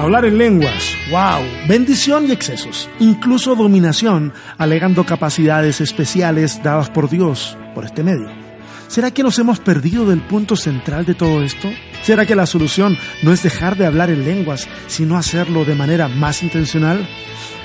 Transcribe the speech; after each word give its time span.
Hablar 0.00 0.24
en 0.24 0.38
lenguas, 0.38 0.96
wow, 1.10 1.44
bendición 1.68 2.26
y 2.26 2.32
excesos, 2.32 2.88
incluso 3.00 3.54
dominación, 3.54 4.32
alegando 4.56 5.04
capacidades 5.04 5.82
especiales 5.82 6.62
dadas 6.62 6.88
por 6.88 7.10
Dios 7.10 7.58
por 7.74 7.84
este 7.84 8.02
medio. 8.02 8.30
¿Será 8.88 9.10
que 9.10 9.22
nos 9.22 9.38
hemos 9.38 9.60
perdido 9.60 10.06
del 10.06 10.22
punto 10.22 10.56
central 10.56 11.04
de 11.04 11.14
todo 11.14 11.42
esto? 11.42 11.68
¿Será 12.02 12.24
que 12.24 12.34
la 12.34 12.46
solución 12.46 12.96
no 13.22 13.30
es 13.30 13.42
dejar 13.42 13.76
de 13.76 13.84
hablar 13.84 14.08
en 14.08 14.24
lenguas, 14.24 14.66
sino 14.86 15.18
hacerlo 15.18 15.66
de 15.66 15.74
manera 15.74 16.08
más 16.08 16.42
intencional? 16.42 17.06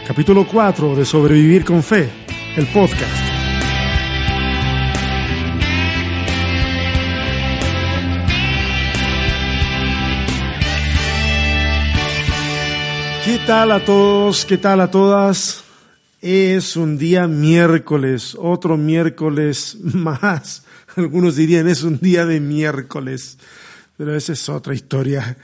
Capítulo 0.05 0.45
4 0.45 0.93
de 0.93 1.05
Sobrevivir 1.05 1.63
con 1.63 1.83
Fe, 1.83 2.09
el 2.57 2.67
podcast. 2.67 3.34
¿Qué 13.25 13.39
tal 13.39 13.71
a 13.71 13.83
todos? 13.83 14.45
¿Qué 14.45 14.59
tal 14.59 14.81
a 14.81 14.91
todas? 14.91 15.63
Es 16.21 16.75
un 16.75 16.95
día 16.95 17.27
miércoles, 17.27 18.37
otro 18.39 18.77
miércoles 18.77 19.79
más. 19.81 20.63
Algunos 20.95 21.35
dirían 21.35 21.67
es 21.67 21.81
un 21.81 21.97
día 21.97 22.27
de 22.27 22.39
miércoles, 22.39 23.39
pero 23.97 24.15
esa 24.15 24.33
es 24.33 24.47
otra 24.47 24.75
historia. 24.75 25.37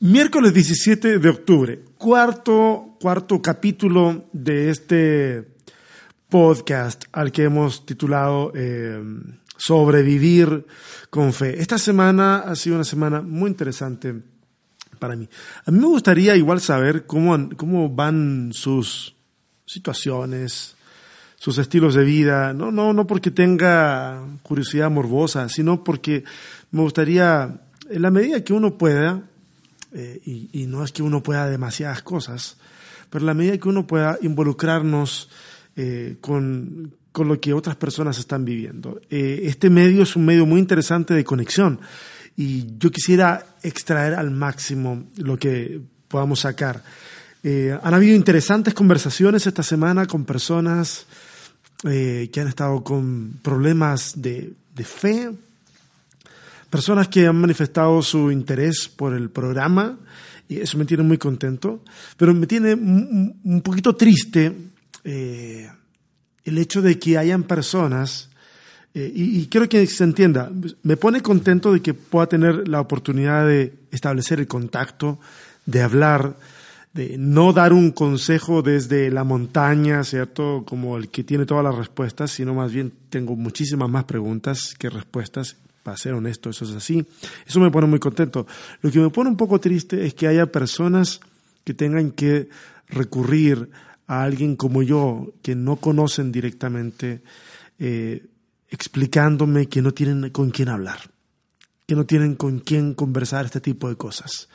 Miércoles 0.00 0.54
17 0.54 1.18
de 1.18 1.28
octubre, 1.28 1.80
cuarto, 1.98 2.96
cuarto 2.98 3.42
capítulo 3.42 4.24
de 4.32 4.70
este 4.70 5.48
podcast 6.30 7.04
al 7.12 7.30
que 7.30 7.42
hemos 7.42 7.84
titulado 7.84 8.52
eh, 8.54 8.98
Sobrevivir 9.58 10.64
con 11.10 11.34
fe. 11.34 11.60
Esta 11.60 11.76
semana 11.76 12.38
ha 12.38 12.56
sido 12.56 12.76
una 12.76 12.84
semana 12.84 13.20
muy 13.20 13.50
interesante 13.50 14.14
para 14.96 15.16
mí. 15.16 15.28
A 15.64 15.70
mí 15.70 15.78
me 15.78 15.86
gustaría 15.86 16.36
igual 16.36 16.60
saber 16.60 17.06
cómo, 17.06 17.48
cómo 17.56 17.88
van 17.88 18.50
sus 18.52 19.14
situaciones, 19.64 20.76
sus 21.36 21.58
estilos 21.58 21.94
de 21.94 22.04
vida, 22.04 22.52
no, 22.52 22.70
no, 22.70 22.92
no 22.92 23.06
porque 23.06 23.30
tenga 23.30 24.20
curiosidad 24.42 24.90
morbosa, 24.90 25.48
sino 25.48 25.84
porque 25.84 26.24
me 26.70 26.82
gustaría, 26.82 27.60
en 27.90 28.02
la 28.02 28.10
medida 28.10 28.42
que 28.42 28.52
uno 28.52 28.78
pueda, 28.78 29.22
eh, 29.92 30.20
y, 30.24 30.66
no 30.66 30.82
es 30.82 30.92
que 30.92 31.02
uno 31.02 31.22
pueda 31.22 31.48
demasiadas 31.48 32.02
cosas, 32.02 32.56
pero 33.10 33.22
en 33.22 33.26
la 33.26 33.34
medida 33.34 33.58
que 33.58 33.68
uno 33.68 33.86
pueda 33.86 34.18
involucrarnos 34.22 35.30
eh, 35.76 36.16
con, 36.20 36.94
con, 37.12 37.28
lo 37.28 37.40
que 37.40 37.52
otras 37.52 37.76
personas 37.76 38.18
están 38.18 38.44
viviendo. 38.44 39.00
Eh, 39.10 39.42
este 39.44 39.70
medio 39.70 40.02
es 40.02 40.16
un 40.16 40.24
medio 40.24 40.46
muy 40.46 40.58
interesante 40.58 41.14
de 41.14 41.24
conexión 41.24 41.80
y 42.36 42.78
yo 42.78 42.90
quisiera 42.90 43.44
extraer 43.62 44.14
al 44.14 44.30
máximo 44.30 45.04
lo 45.16 45.38
que 45.38 45.80
podamos 46.08 46.40
sacar. 46.40 46.82
Eh, 47.42 47.76
han 47.82 47.94
habido 47.94 48.14
interesantes 48.14 48.74
conversaciones 48.74 49.46
esta 49.46 49.62
semana 49.62 50.06
con 50.06 50.24
personas 50.24 51.06
eh, 51.84 52.28
que 52.32 52.40
han 52.40 52.48
estado 52.48 52.82
con 52.82 53.38
problemas 53.42 54.20
de, 54.20 54.52
de, 54.74 54.84
fe, 54.84 55.30
personas 56.68 57.08
que 57.08 57.26
han 57.26 57.36
manifestado 57.36 58.02
su 58.02 58.30
interés 58.30 58.88
por 58.88 59.14
el 59.14 59.30
programa, 59.30 59.96
y 60.48 60.58
eso 60.58 60.78
me 60.78 60.84
tiene 60.84 61.02
muy 61.02 61.18
contento, 61.18 61.82
pero 62.16 62.32
me 62.34 62.46
tiene 62.46 62.74
un, 62.74 63.60
poquito 63.64 63.96
triste 63.96 64.52
eh, 65.04 65.70
el 66.44 66.58
hecho 66.58 66.82
de 66.82 66.98
que 66.98 67.18
hayan 67.18 67.42
personas 67.42 68.30
eh, 68.98 69.12
y, 69.14 69.40
y, 69.40 69.46
quiero 69.48 69.68
que 69.68 69.86
se 69.86 70.04
entienda, 70.04 70.50
me 70.82 70.96
pone 70.96 71.20
contento 71.20 71.70
de 71.70 71.82
que 71.82 71.92
pueda 71.92 72.28
tener 72.28 72.66
la 72.66 72.80
oportunidad 72.80 73.46
de 73.46 73.74
establecer 73.90 74.40
el 74.40 74.46
contacto, 74.46 75.18
de 75.66 75.82
hablar, 75.82 76.34
de 76.94 77.16
no 77.18 77.52
dar 77.52 77.74
un 77.74 77.90
consejo 77.90 78.62
desde 78.62 79.10
la 79.10 79.22
montaña, 79.22 80.02
¿cierto? 80.02 80.64
Como 80.66 80.96
el 80.96 81.10
que 81.10 81.24
tiene 81.24 81.44
todas 81.44 81.62
las 81.62 81.74
respuestas, 81.74 82.30
sino 82.30 82.54
más 82.54 82.72
bien 82.72 82.90
tengo 83.10 83.36
muchísimas 83.36 83.90
más 83.90 84.04
preguntas 84.04 84.74
que 84.78 84.88
respuestas. 84.88 85.56
Para 85.82 85.98
ser 85.98 86.14
honesto, 86.14 86.48
eso 86.48 86.64
es 86.64 86.70
así. 86.70 87.06
Eso 87.46 87.60
me 87.60 87.70
pone 87.70 87.86
muy 87.86 87.98
contento. 87.98 88.46
Lo 88.80 88.90
que 88.90 88.98
me 88.98 89.10
pone 89.10 89.28
un 89.28 89.36
poco 89.36 89.60
triste 89.60 90.06
es 90.06 90.14
que 90.14 90.26
haya 90.26 90.46
personas 90.46 91.20
que 91.64 91.74
tengan 91.74 92.12
que 92.12 92.48
recurrir 92.88 93.68
a 94.06 94.22
alguien 94.22 94.56
como 94.56 94.82
yo, 94.82 95.34
que 95.42 95.54
no 95.54 95.76
conocen 95.76 96.32
directamente, 96.32 97.20
eh, 97.78 98.24
explicándome 98.68 99.68
que 99.68 99.82
no 99.82 99.92
tienen 99.92 100.30
con 100.30 100.50
quién 100.50 100.68
hablar, 100.68 101.10
que 101.86 101.94
no 101.94 102.06
tienen 102.06 102.34
con 102.34 102.58
quién 102.60 102.94
conversar 102.94 103.44
este 103.44 103.60
tipo 103.60 103.88
de 103.88 103.96
cosas, 103.96 104.48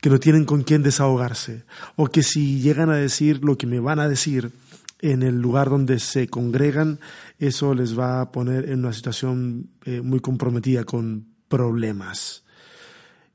que 0.00 0.10
no 0.10 0.20
tienen 0.20 0.44
con 0.44 0.62
quién 0.62 0.82
desahogarse, 0.82 1.64
o 1.96 2.06
que 2.06 2.22
si 2.22 2.60
llegan 2.60 2.90
a 2.90 2.96
decir 2.96 3.42
lo 3.42 3.58
que 3.58 3.66
me 3.66 3.80
van 3.80 3.98
a 3.98 4.08
decir 4.08 4.52
en 5.00 5.22
el 5.22 5.40
lugar 5.40 5.70
donde 5.70 5.98
se 5.98 6.28
congregan, 6.28 7.00
eso 7.38 7.74
les 7.74 7.98
va 7.98 8.20
a 8.20 8.32
poner 8.32 8.68
en 8.68 8.80
una 8.80 8.92
situación 8.92 9.70
eh, 9.84 10.00
muy 10.00 10.20
comprometida 10.20 10.84
con 10.84 11.26
problemas. 11.48 12.44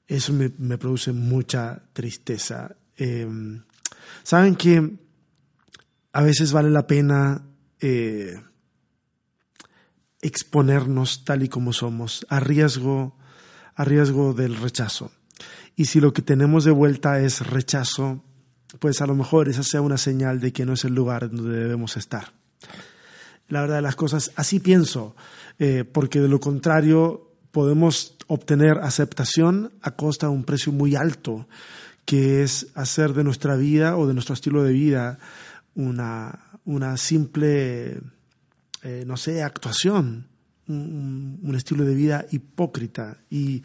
Eso 0.07 0.33
me, 0.33 0.49
produce 0.77 1.13
mucha 1.13 1.81
tristeza. 1.93 2.75
Eh, 2.97 3.27
Saben 4.23 4.55
que 4.55 4.97
a 6.13 6.23
veces 6.23 6.51
vale 6.51 6.69
la 6.69 6.87
pena 6.87 7.43
eh, 7.79 8.39
exponernos 10.23 11.25
tal 11.25 11.43
y 11.43 11.49
como 11.49 11.73
somos, 11.73 12.25
a 12.29 12.39
riesgo, 12.39 13.15
a 13.75 13.83
riesgo 13.83 14.33
del 14.33 14.55
rechazo. 14.55 15.11
Y 15.75 15.85
si 15.85 15.99
lo 15.99 16.13
que 16.13 16.21
tenemos 16.21 16.63
de 16.63 16.71
vuelta 16.71 17.19
es 17.19 17.45
rechazo, 17.45 18.23
pues 18.79 19.01
a 19.01 19.05
lo 19.05 19.15
mejor 19.15 19.49
esa 19.49 19.63
sea 19.63 19.81
una 19.81 19.97
señal 19.97 20.39
de 20.39 20.53
que 20.53 20.65
no 20.65 20.73
es 20.73 20.85
el 20.85 20.95
lugar 20.95 21.29
donde 21.29 21.57
debemos 21.57 21.97
estar. 21.97 22.31
La 23.49 23.61
verdad 23.61 23.75
de 23.75 23.81
las 23.81 23.95
cosas, 23.95 24.31
así 24.35 24.59
pienso, 24.59 25.15
eh, 25.59 25.83
porque 25.83 26.21
de 26.21 26.29
lo 26.29 26.39
contrario 26.39 27.31
podemos 27.51 28.15
obtener 28.27 28.79
aceptación 28.79 29.73
a 29.81 29.91
costa 29.91 30.27
de 30.27 30.33
un 30.33 30.43
precio 30.43 30.71
muy 30.71 30.95
alto, 30.95 31.47
que 32.05 32.43
es 32.43 32.67
hacer 32.75 33.13
de 33.13 33.23
nuestra 33.23 33.55
vida 33.55 33.97
o 33.97 34.07
de 34.07 34.13
nuestro 34.13 34.33
estilo 34.33 34.63
de 34.63 34.73
vida 34.73 35.19
una, 35.75 36.59
una 36.65 36.97
simple 36.97 37.99
eh, 38.83 39.03
no 39.07 39.15
sé, 39.15 39.41
actuación, 39.41 40.27
un, 40.67 41.53
estilo 41.55 41.85
de 41.85 41.95
vida 41.95 42.25
hipócrita. 42.31 43.17
Y 43.29 43.63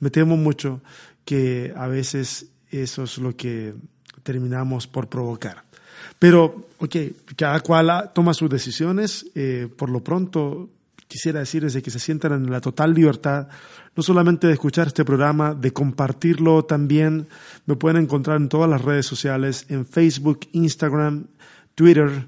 me 0.00 0.10
temo 0.10 0.36
mucho 0.36 0.82
que 1.24 1.72
a 1.76 1.86
veces 1.86 2.46
eso 2.70 3.04
es 3.04 3.18
lo 3.18 3.34
que 3.36 3.74
terminamos 4.22 4.86
por 4.86 5.08
provocar. 5.08 5.64
Pero, 6.18 6.68
ok, 6.78 6.96
cada 7.36 7.60
cual 7.60 8.10
toma 8.14 8.34
sus 8.34 8.50
decisiones. 8.50 9.26
Eh, 9.34 9.68
por 9.74 9.88
lo 9.88 10.04
pronto, 10.04 10.70
quisiera 11.06 11.40
decirles 11.40 11.72
de 11.72 11.82
que 11.82 11.90
se 11.90 11.98
sientan 11.98 12.32
en 12.32 12.50
la 12.50 12.60
total 12.60 12.92
libertad, 12.92 13.48
no 13.96 14.02
solamente 14.02 14.46
de 14.46 14.52
escuchar 14.52 14.86
este 14.86 15.04
programa, 15.04 15.54
de 15.54 15.72
compartirlo 15.72 16.64
también. 16.64 17.26
Me 17.66 17.76
pueden 17.76 18.02
encontrar 18.02 18.36
en 18.36 18.48
todas 18.48 18.68
las 18.68 18.82
redes 18.82 19.06
sociales, 19.06 19.64
en 19.70 19.86
Facebook, 19.86 20.40
Instagram, 20.52 21.26
Twitter, 21.74 22.26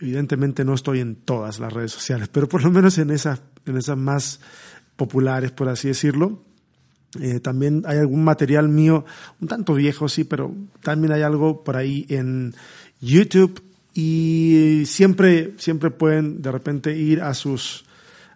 Evidentemente 0.00 0.64
no 0.64 0.74
estoy 0.74 1.00
en 1.00 1.16
todas 1.16 1.60
las 1.60 1.72
redes 1.72 1.92
sociales, 1.92 2.28
pero 2.28 2.48
por 2.48 2.62
lo 2.62 2.70
menos 2.70 2.98
en 2.98 3.10
esas, 3.10 3.42
en 3.66 3.76
esas 3.76 3.96
más 3.96 4.40
populares, 4.96 5.52
por 5.52 5.68
así 5.68 5.88
decirlo. 5.88 6.42
Eh, 7.20 7.38
también 7.40 7.84
hay 7.86 7.98
algún 7.98 8.24
material 8.24 8.68
mío, 8.68 9.04
un 9.40 9.48
tanto 9.48 9.74
viejo, 9.74 10.08
sí, 10.08 10.24
pero 10.24 10.52
también 10.82 11.12
hay 11.12 11.22
algo 11.22 11.62
por 11.62 11.76
ahí 11.76 12.06
en 12.08 12.54
YouTube 13.00 13.62
y 13.94 14.82
siempre, 14.86 15.54
siempre 15.58 15.90
pueden 15.90 16.42
de 16.42 16.50
repente 16.50 16.96
ir 16.96 17.22
a 17.22 17.32
sus, 17.34 17.84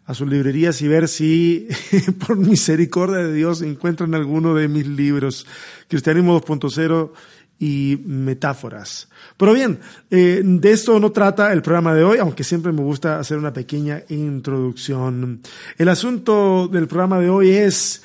a 0.04 0.14
sus 0.14 0.28
librerías 0.28 0.80
y 0.80 0.86
ver 0.86 1.08
si, 1.08 1.66
por 2.26 2.36
misericordia 2.36 3.18
de 3.18 3.34
Dios, 3.34 3.62
encuentran 3.62 4.14
alguno 4.14 4.54
de 4.54 4.68
mis 4.68 4.86
libros. 4.86 5.47
Cristianismo 5.88 6.41
2.0 6.41 7.10
y 7.59 8.01
metáforas. 8.05 9.09
Pero 9.37 9.53
bien, 9.53 9.81
eh, 10.10 10.43
de 10.45 10.71
esto 10.71 10.99
no 11.01 11.10
trata 11.10 11.53
el 11.53 11.63
programa 11.63 11.95
de 11.95 12.05
hoy, 12.05 12.19
aunque 12.19 12.45
siempre 12.45 12.72
me 12.72 12.83
gusta 12.83 13.19
hacer 13.19 13.39
una 13.39 13.53
pequeña 13.53 14.03
introducción. 14.09 15.41
El 15.77 15.89
asunto 15.89 16.69
del 16.69 16.87
programa 16.87 17.19
de 17.19 17.31
hoy 17.31 17.51
es, 17.51 18.03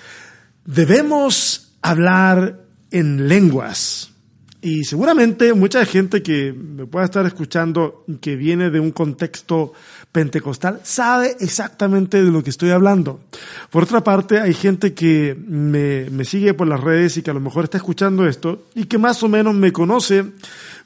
debemos 0.65 1.75
hablar 1.81 2.61
en 2.91 3.27
lenguas. 3.27 4.09
Y 4.61 4.85
seguramente 4.85 5.53
mucha 5.53 5.85
gente 5.85 6.23
que 6.23 6.53
me 6.53 6.85
pueda 6.85 7.03
estar 7.05 7.25
escuchando, 7.25 8.05
que 8.21 8.37
viene 8.37 8.69
de 8.69 8.79
un 8.79 8.91
contexto 8.91 9.73
pentecostal, 10.13 10.79
sabe 10.83 11.35
exactamente 11.39 12.23
de 12.23 12.31
lo 12.31 12.43
que 12.43 12.51
estoy 12.51 12.69
hablando. 12.69 13.19
Por 13.71 13.83
otra 13.83 14.03
parte, 14.03 14.39
hay 14.39 14.53
gente 14.53 14.93
que 14.93 15.35
me, 15.35 16.09
me 16.11 16.23
sigue 16.23 16.53
por 16.53 16.67
las 16.67 16.79
redes 16.79 17.17
y 17.17 17.23
que 17.23 17.31
a 17.31 17.33
lo 17.33 17.39
mejor 17.41 17.65
está 17.65 17.77
escuchando 17.77 18.25
esto 18.25 18.67
y 18.75 18.85
que 18.85 18.99
más 18.99 19.23
o 19.23 19.27
menos 19.27 19.55
me 19.55 19.73
conoce, 19.73 20.23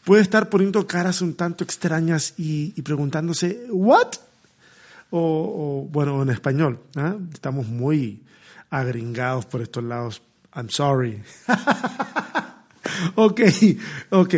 puede 0.05 0.21
estar 0.21 0.49
poniendo 0.49 0.87
caras 0.87 1.21
un 1.21 1.35
tanto 1.35 1.65
extrañas 1.65 2.33
y, 2.37 2.81
preguntándose, 2.81 3.65
¿what? 3.69 4.13
O, 5.09 5.85
bueno, 5.91 6.21
en 6.21 6.29
español, 6.29 6.79
¿eh? 6.95 7.13
estamos 7.33 7.67
muy 7.67 8.21
agringados 8.69 9.45
por 9.45 9.61
estos 9.61 9.83
lados. 9.83 10.21
I'm 10.55 10.69
sorry. 10.69 11.21
ok, 13.15 13.41
ok. 14.11 14.35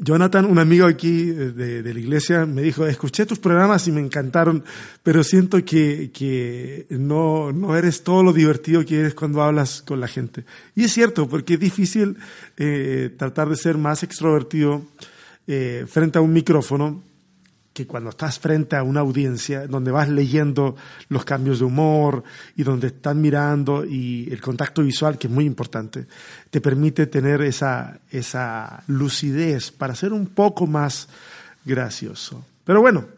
Jonathan, 0.00 0.44
un 0.44 0.58
amigo 0.58 0.86
aquí 0.86 1.26
de, 1.26 1.82
de, 1.82 1.94
la 1.94 2.00
iglesia, 2.00 2.46
me 2.46 2.62
dijo, 2.62 2.86
escuché 2.86 3.26
tus 3.26 3.38
programas 3.38 3.86
y 3.88 3.92
me 3.92 4.00
encantaron, 4.00 4.64
pero 5.02 5.22
siento 5.24 5.64
que, 5.64 6.10
que 6.12 6.86
no, 6.90 7.52
no, 7.52 7.76
eres 7.76 8.02
todo 8.02 8.22
lo 8.22 8.32
divertido 8.32 8.84
que 8.84 9.00
eres 9.00 9.14
cuando 9.14 9.42
hablas 9.42 9.82
con 9.82 10.00
la 10.00 10.08
gente. 10.08 10.44
Y 10.74 10.84
es 10.84 10.92
cierto, 10.92 11.28
porque 11.28 11.54
es 11.54 11.60
difícil 11.60 12.16
eh, 12.56 13.14
tratar 13.16 13.48
de 13.48 13.56
ser 13.56 13.78
más 13.78 14.02
extrovertido 14.02 14.82
eh, 15.46 15.84
frente 15.88 16.18
a 16.18 16.22
un 16.22 16.32
micrófono 16.32 17.02
que 17.76 17.86
cuando 17.86 18.08
estás 18.08 18.38
frente 18.38 18.74
a 18.74 18.82
una 18.82 19.00
audiencia 19.00 19.66
donde 19.66 19.90
vas 19.90 20.08
leyendo 20.08 20.76
los 21.10 21.26
cambios 21.26 21.58
de 21.58 21.66
humor 21.66 22.24
y 22.56 22.62
donde 22.62 22.86
están 22.86 23.20
mirando 23.20 23.84
y 23.84 24.32
el 24.32 24.40
contacto 24.40 24.82
visual, 24.82 25.18
que 25.18 25.26
es 25.26 25.32
muy 25.32 25.44
importante, 25.44 26.06
te 26.48 26.62
permite 26.62 27.06
tener 27.06 27.42
esa, 27.42 28.00
esa 28.10 28.82
lucidez 28.86 29.72
para 29.72 29.94
ser 29.94 30.14
un 30.14 30.28
poco 30.28 30.66
más 30.66 31.10
gracioso. 31.66 32.46
Pero 32.64 32.80
bueno, 32.80 33.08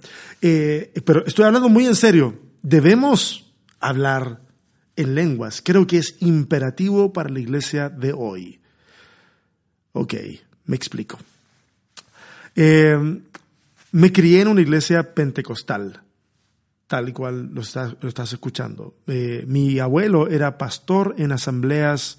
eh, 0.42 0.92
pero 1.04 1.24
estoy 1.24 1.44
hablando 1.44 1.68
muy 1.68 1.86
en 1.86 1.94
serio. 1.94 2.34
Debemos 2.60 3.52
hablar 3.78 4.40
en 4.96 5.14
lenguas. 5.14 5.62
Creo 5.64 5.86
que 5.86 5.98
es 5.98 6.16
imperativo 6.18 7.12
para 7.12 7.30
la 7.30 7.38
iglesia 7.38 7.90
de 7.90 8.12
hoy. 8.12 8.58
Ok, 9.92 10.14
me 10.66 10.74
explico. 10.74 11.16
Eh, 12.56 13.20
me 13.92 14.12
crié 14.12 14.42
en 14.42 14.48
una 14.48 14.60
iglesia 14.60 15.14
pentecostal, 15.14 16.02
tal 16.86 17.08
y 17.08 17.12
cual 17.12 17.50
lo 17.52 17.60
estás, 17.60 18.32
escuchando. 18.32 18.94
Eh, 19.06 19.44
mi 19.46 19.78
abuelo 19.78 20.28
era 20.28 20.58
pastor 20.58 21.14
en 21.18 21.32
asambleas 21.32 22.18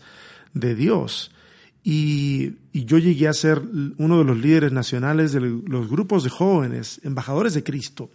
de 0.53 0.75
Dios 0.75 1.31
y, 1.83 2.55
yo 2.73 2.97
llegué 2.97 3.27
a 3.27 3.33
ser 3.33 3.61
uno 3.97 4.19
de 4.19 4.23
los 4.23 4.37
líderes 4.37 4.71
nacionales 4.71 5.33
de 5.33 5.41
los 5.41 5.89
grupos 5.89 6.23
de 6.23 6.29
jóvenes, 6.29 7.01
embajadores 7.03 7.53
de 7.53 7.63
Cristo 7.63 8.09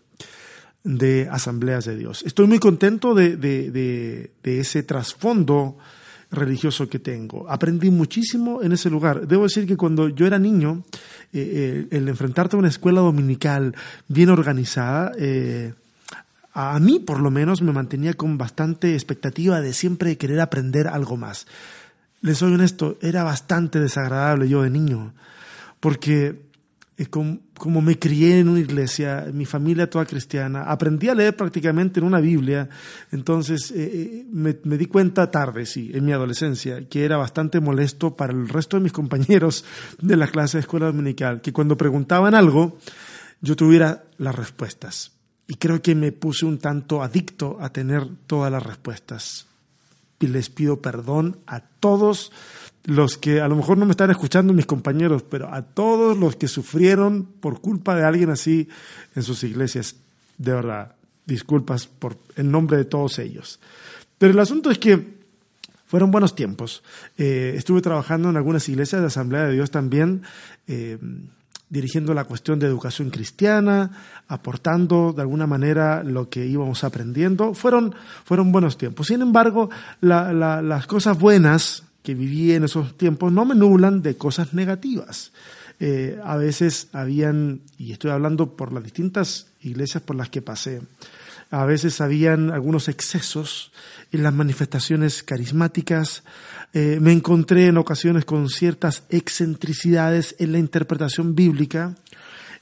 de 0.84 1.28
asambleas 1.30 1.84
de 1.84 1.96
Dios. 1.96 2.22
Estoy 2.24 2.46
muy 2.46 2.58
contento 2.58 3.14
de 3.14 4.30
ese 4.42 4.82
trasfondo 4.82 5.76
religioso 6.34 6.88
que 6.88 6.98
tengo. 6.98 7.48
Aprendí 7.48 7.90
muchísimo 7.90 8.62
en 8.62 8.72
ese 8.72 8.90
lugar. 8.90 9.26
Debo 9.26 9.44
decir 9.44 9.66
que 9.66 9.76
cuando 9.76 10.08
yo 10.08 10.26
era 10.26 10.38
niño, 10.38 10.84
eh, 11.32 11.86
eh, 11.90 11.96
el 11.96 12.08
enfrentarte 12.08 12.56
a 12.56 12.58
una 12.58 12.68
escuela 12.68 13.00
dominical 13.00 13.74
bien 14.08 14.30
organizada, 14.30 15.12
eh, 15.18 15.74
a 16.52 16.78
mí 16.78 17.00
por 17.00 17.20
lo 17.20 17.30
menos 17.30 17.62
me 17.62 17.72
mantenía 17.72 18.14
con 18.14 18.38
bastante 18.38 18.94
expectativa 18.94 19.60
de 19.60 19.72
siempre 19.72 20.16
querer 20.16 20.40
aprender 20.40 20.86
algo 20.86 21.16
más. 21.16 21.46
Les 22.20 22.38
soy 22.38 22.54
honesto, 22.54 22.96
era 23.02 23.24
bastante 23.24 23.80
desagradable 23.80 24.48
yo 24.48 24.62
de 24.62 24.70
niño, 24.70 25.12
porque 25.80 26.40
como, 27.10 27.80
me 27.82 27.98
crié 27.98 28.38
en 28.38 28.48
una 28.48 28.60
iglesia, 28.60 29.26
mi 29.32 29.46
familia 29.46 29.90
toda 29.90 30.04
cristiana, 30.04 30.62
aprendí 30.64 31.08
a 31.08 31.14
leer 31.14 31.36
prácticamente 31.36 31.98
en 31.98 32.06
una 32.06 32.20
Biblia, 32.20 32.68
entonces 33.10 33.72
eh, 33.72 33.90
eh, 33.92 34.26
me, 34.30 34.56
me, 34.62 34.78
di 34.78 34.86
cuenta 34.86 35.30
tarde, 35.30 35.66
sí, 35.66 35.90
en 35.92 36.04
mi 36.04 36.12
adolescencia, 36.12 36.88
que 36.88 37.04
era 37.04 37.16
bastante 37.16 37.58
molesto 37.58 38.16
para 38.16 38.32
el 38.32 38.48
resto 38.48 38.76
de 38.76 38.84
mis 38.84 38.92
compañeros 38.92 39.64
de 40.00 40.16
la 40.16 40.28
clase 40.28 40.58
de 40.58 40.62
escuela 40.62 40.86
dominical, 40.86 41.40
que 41.40 41.52
cuando 41.52 41.76
preguntaban 41.76 42.34
algo, 42.34 42.78
yo 43.40 43.56
tuviera 43.56 44.04
las 44.18 44.34
respuestas. 44.34 45.12
Y 45.46 45.56
creo 45.56 45.82
que 45.82 45.94
me 45.94 46.12
puse 46.12 46.46
un 46.46 46.58
tanto 46.58 47.02
adicto 47.02 47.58
a 47.60 47.70
tener 47.70 48.06
todas 48.26 48.50
las 48.50 48.62
respuestas. 48.62 49.46
Y 50.18 50.28
les 50.28 50.48
pido 50.48 50.80
perdón 50.80 51.38
a 51.46 51.60
todos 51.60 52.32
los 52.84 53.16
que 53.16 53.40
a 53.40 53.48
lo 53.48 53.56
mejor 53.56 53.78
no 53.78 53.86
me 53.86 53.92
están 53.92 54.10
escuchando 54.10 54.52
mis 54.52 54.66
compañeros, 54.66 55.22
pero 55.22 55.52
a 55.52 55.62
todos 55.62 56.16
los 56.18 56.36
que 56.36 56.48
sufrieron 56.48 57.24
por 57.40 57.60
culpa 57.60 57.94
de 57.94 58.04
alguien 58.04 58.30
así 58.30 58.68
en 59.14 59.22
sus 59.22 59.42
iglesias, 59.42 59.96
de 60.36 60.52
verdad, 60.52 60.94
disculpas 61.24 61.86
por 61.86 62.18
en 62.36 62.50
nombre 62.50 62.76
de 62.76 62.84
todos 62.84 63.18
ellos. 63.18 63.58
Pero 64.18 64.32
el 64.32 64.38
asunto 64.38 64.70
es 64.70 64.78
que 64.78 65.14
fueron 65.86 66.10
buenos 66.10 66.34
tiempos. 66.34 66.82
Eh, 67.16 67.54
estuve 67.56 67.80
trabajando 67.80 68.28
en 68.28 68.36
algunas 68.36 68.68
iglesias 68.68 69.00
de 69.00 69.06
Asamblea 69.06 69.44
de 69.44 69.54
Dios 69.54 69.70
también, 69.70 70.22
eh, 70.66 70.98
dirigiendo 71.70 72.12
la 72.14 72.24
cuestión 72.24 72.58
de 72.58 72.66
educación 72.66 73.10
cristiana, 73.10 73.90
aportando 74.28 75.12
de 75.12 75.22
alguna 75.22 75.46
manera 75.46 76.04
lo 76.04 76.28
que 76.28 76.46
íbamos 76.46 76.84
aprendiendo. 76.84 77.54
Fueron, 77.54 77.94
fueron 78.24 78.52
buenos 78.52 78.76
tiempos. 78.76 79.06
Sin 79.06 79.22
embargo, 79.22 79.70
las 80.00 80.86
cosas 80.86 81.18
buenas 81.18 81.84
que 82.04 82.14
viví 82.14 82.52
en 82.52 82.64
esos 82.64 82.96
tiempos 82.96 83.32
no 83.32 83.46
me 83.46 83.54
nublan 83.54 84.02
de 84.02 84.16
cosas 84.16 84.52
negativas. 84.52 85.32
Eh, 85.80 86.20
a 86.22 86.36
veces 86.36 86.88
habían, 86.92 87.62
y 87.78 87.92
estoy 87.92 88.10
hablando 88.10 88.54
por 88.54 88.72
las 88.72 88.84
distintas 88.84 89.48
iglesias 89.62 90.02
por 90.02 90.14
las 90.14 90.28
que 90.28 90.42
pasé, 90.42 90.82
a 91.50 91.64
veces 91.64 92.00
habían 92.00 92.50
algunos 92.50 92.88
excesos 92.88 93.72
en 94.12 94.22
las 94.22 94.34
manifestaciones 94.34 95.22
carismáticas. 95.22 96.24
Eh, 96.74 96.98
me 97.00 97.12
encontré 97.12 97.66
en 97.66 97.78
ocasiones 97.78 98.24
con 98.24 98.50
ciertas 98.50 99.04
excentricidades 99.08 100.36
en 100.38 100.52
la 100.52 100.58
interpretación 100.58 101.34
bíblica. 101.34 101.94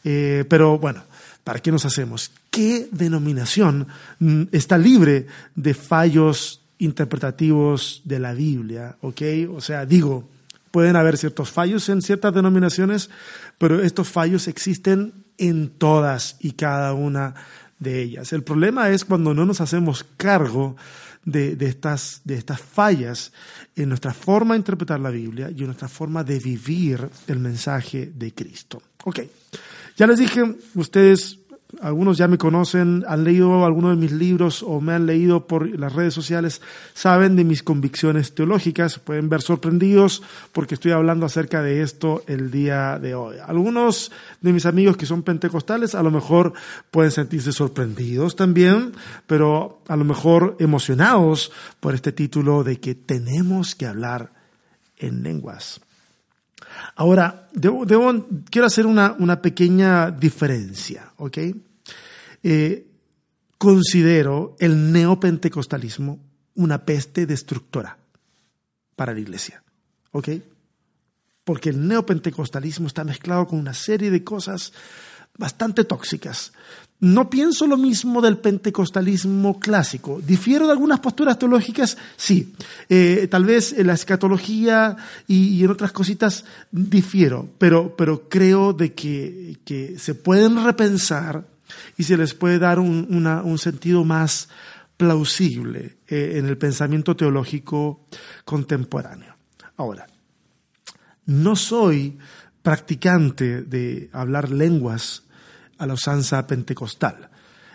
Eh, 0.05 0.45
pero 0.49 0.79
bueno, 0.79 1.03
¿para 1.43 1.61
qué 1.61 1.73
nos 1.73 1.85
hacemos? 1.85 2.31
¿Qué 2.51 2.89
denominación 2.93 3.89
mm, 4.21 4.43
está 4.53 4.79
libre 4.79 5.27
de 5.57 5.75
fallos 5.75 6.62
interpretativos 6.83 8.03
de 8.05 8.19
la 8.19 8.35
Biblia, 8.35 8.97
¿ok? 9.01 9.23
O 9.55 9.61
sea, 9.61 9.87
digo, 9.87 10.29
pueden 10.73 10.97
haber 10.97 11.17
ciertos 11.17 11.51
fallos 11.51 11.89
en 11.89 12.03
ciertas 12.03 12.35
denominaciones, 12.35 13.09
pero 13.59 13.81
estos 13.81 14.09
fallos 14.09 14.49
existen 14.49 15.13
en 15.39 15.71
todas 15.71 16.37
y 16.41 16.53
cada 16.53 16.93
una 16.93 17.35
de 17.79 18.03
ellas. 18.03 18.33
El 18.33 18.43
problema 18.43 18.91
es 18.91 19.05
cuando 19.05 19.33
no 19.33 19.45
nos 19.45 19.61
hacemos 19.61 20.05
cargo 20.17 20.77
de, 21.25 21.57
estas, 21.61 22.21
de 22.25 22.35
estas 22.35 22.61
fallas 22.61 23.33
en 23.77 23.89
nuestra 23.89 24.13
forma 24.13 24.55
de 24.55 24.59
interpretar 24.59 24.99
la 24.99 25.11
Biblia 25.11 25.51
y 25.51 25.61
en 25.61 25.67
nuestra 25.67 25.89
forma 25.89 26.25
de 26.25 26.41
vivir 26.41 27.09
el 27.29 27.39
mensaje 27.39 28.11
de 28.13 28.35
Cristo. 28.35 28.83
Ok, 29.05 29.21
ya 29.97 30.07
les 30.09 30.19
dije, 30.19 30.43
ustedes 30.75 31.39
algunos 31.81 32.19
ya 32.19 32.29
me 32.29 32.39
conocen, 32.39 33.05
han 33.09 33.25
leído 33.25 33.65
algunos 33.65 33.93
de 33.93 33.97
mis 33.97 34.13
libros 34.13 34.63
o 34.63 34.81
me 34.81 34.93
han 34.93 35.07
leído 35.07 35.47
por 35.47 35.69
las 35.79 35.93
redes 35.93 36.13
sociales, 36.13 36.61
saben 36.93 37.35
de 37.35 37.45
mis 37.45 37.63
convicciones 37.63 38.35
teológicas, 38.35 38.99
pueden 38.99 39.29
ver 39.29 39.41
sorprendidos 39.41 40.23
porque 40.53 40.75
estoy 40.75 40.93
hablando 40.93 41.25
acerca 41.25 41.63
de 41.63 41.83
esto 41.83 42.23
el 42.27 42.51
día 42.51 42.99
de 42.99 43.15
hoy. 43.15 43.37
Algunos 43.45 44.13
de 44.41 44.53
mis 44.53 44.67
amigos 44.67 44.97
que 44.97 45.07
son 45.07 45.23
pentecostales 45.23 45.95
a 45.95 46.03
lo 46.03 46.11
mejor 46.11 46.53
pueden 46.91 47.11
sentirse 47.11 47.53
sorprendidos 47.53 48.37
también, 48.37 48.93
pero 49.27 49.81
a 49.89 49.97
lo 49.97 50.05
mejor 50.05 50.57
emocionados 50.59 51.53
por 51.81 51.95
este 51.95 52.13
título 52.13 52.65
de 52.65 52.81
que 52.81 52.95
tenemos 52.95 53.75
que 53.75 53.87
hablar 53.87 54.33
en 54.99 55.23
lenguas. 55.23 55.81
Ahora, 56.97 57.49
debo, 57.53 57.85
quiero 58.51 58.67
hacer 58.67 58.87
una, 58.87 59.17
una, 59.19 59.41
pequeña 59.41 60.11
diferencia, 60.11 61.13
¿ok? 61.17 61.39
Eh, 62.43 62.87
considero 63.59 64.57
el 64.59 64.93
neopentecostalismo 64.93 66.19
una 66.55 66.85
peste 66.85 67.27
destructora 67.27 67.97
para 68.97 69.15
la 69.15 69.21
iglesia, 69.21 69.63
¿ok? 70.11 70.29
Porque 71.45 71.71
el 71.71 71.87
neopentecostalismo 71.87 72.87
está 72.87 73.05
mezclado 73.05 73.47
con 73.47 73.59
una 73.59 73.75
serie 73.75 74.11
de 74.11 74.23
cosas 74.23 74.73
bastante 75.37 75.85
tóxicas. 75.85 76.53
No 77.01 77.29
pienso 77.29 77.67
lo 77.67 77.77
mismo 77.77 78.21
del 78.21 78.39
pentecostalismo 78.39 79.59
clásico. 79.59 80.21
Difiero 80.25 80.67
de 80.67 80.73
algunas 80.73 81.01
posturas 81.01 81.37
teológicas, 81.37 81.99
sí. 82.17 82.55
Eh, 82.89 83.27
tal 83.29 83.45
vez 83.45 83.73
en 83.73 83.89
la 83.89 83.95
escatología 83.95 84.97
y, 85.27 85.65
en 85.65 85.71
otras 85.71 85.91
cositas 85.91 86.45
difiero, 86.71 87.49
pero, 87.59 87.97
pero 87.97 88.29
creo 88.29 88.73
de 88.73 88.95
que, 88.95 89.59
que, 89.65 89.99
se 89.99 90.15
pueden 90.15 90.65
repensar 90.65 91.45
y 91.99 92.05
se 92.05 92.17
les 92.17 92.35
puede 92.35 92.61
dar 92.61 92.79
un, 92.79 93.27
un 93.27 93.59
sentido 93.59 94.05
más 94.05 94.49
plausible 94.97 95.97
eh, 96.07 96.35
en 96.37 96.47
el 96.47 96.57
pensamiento 96.57 97.17
teológico 97.17 98.07
contemporáneo. 98.45 99.35
Ahora, 99.77 100.07
no 101.27 101.57
soy 101.57 102.19
practicante 102.63 103.63
de 103.63 104.09
hablar 104.13 104.51
lenguas 104.51 105.25
a 105.79 105.87
la 105.87 105.95
usanza 105.95 106.47
pentecostal, 106.47 107.29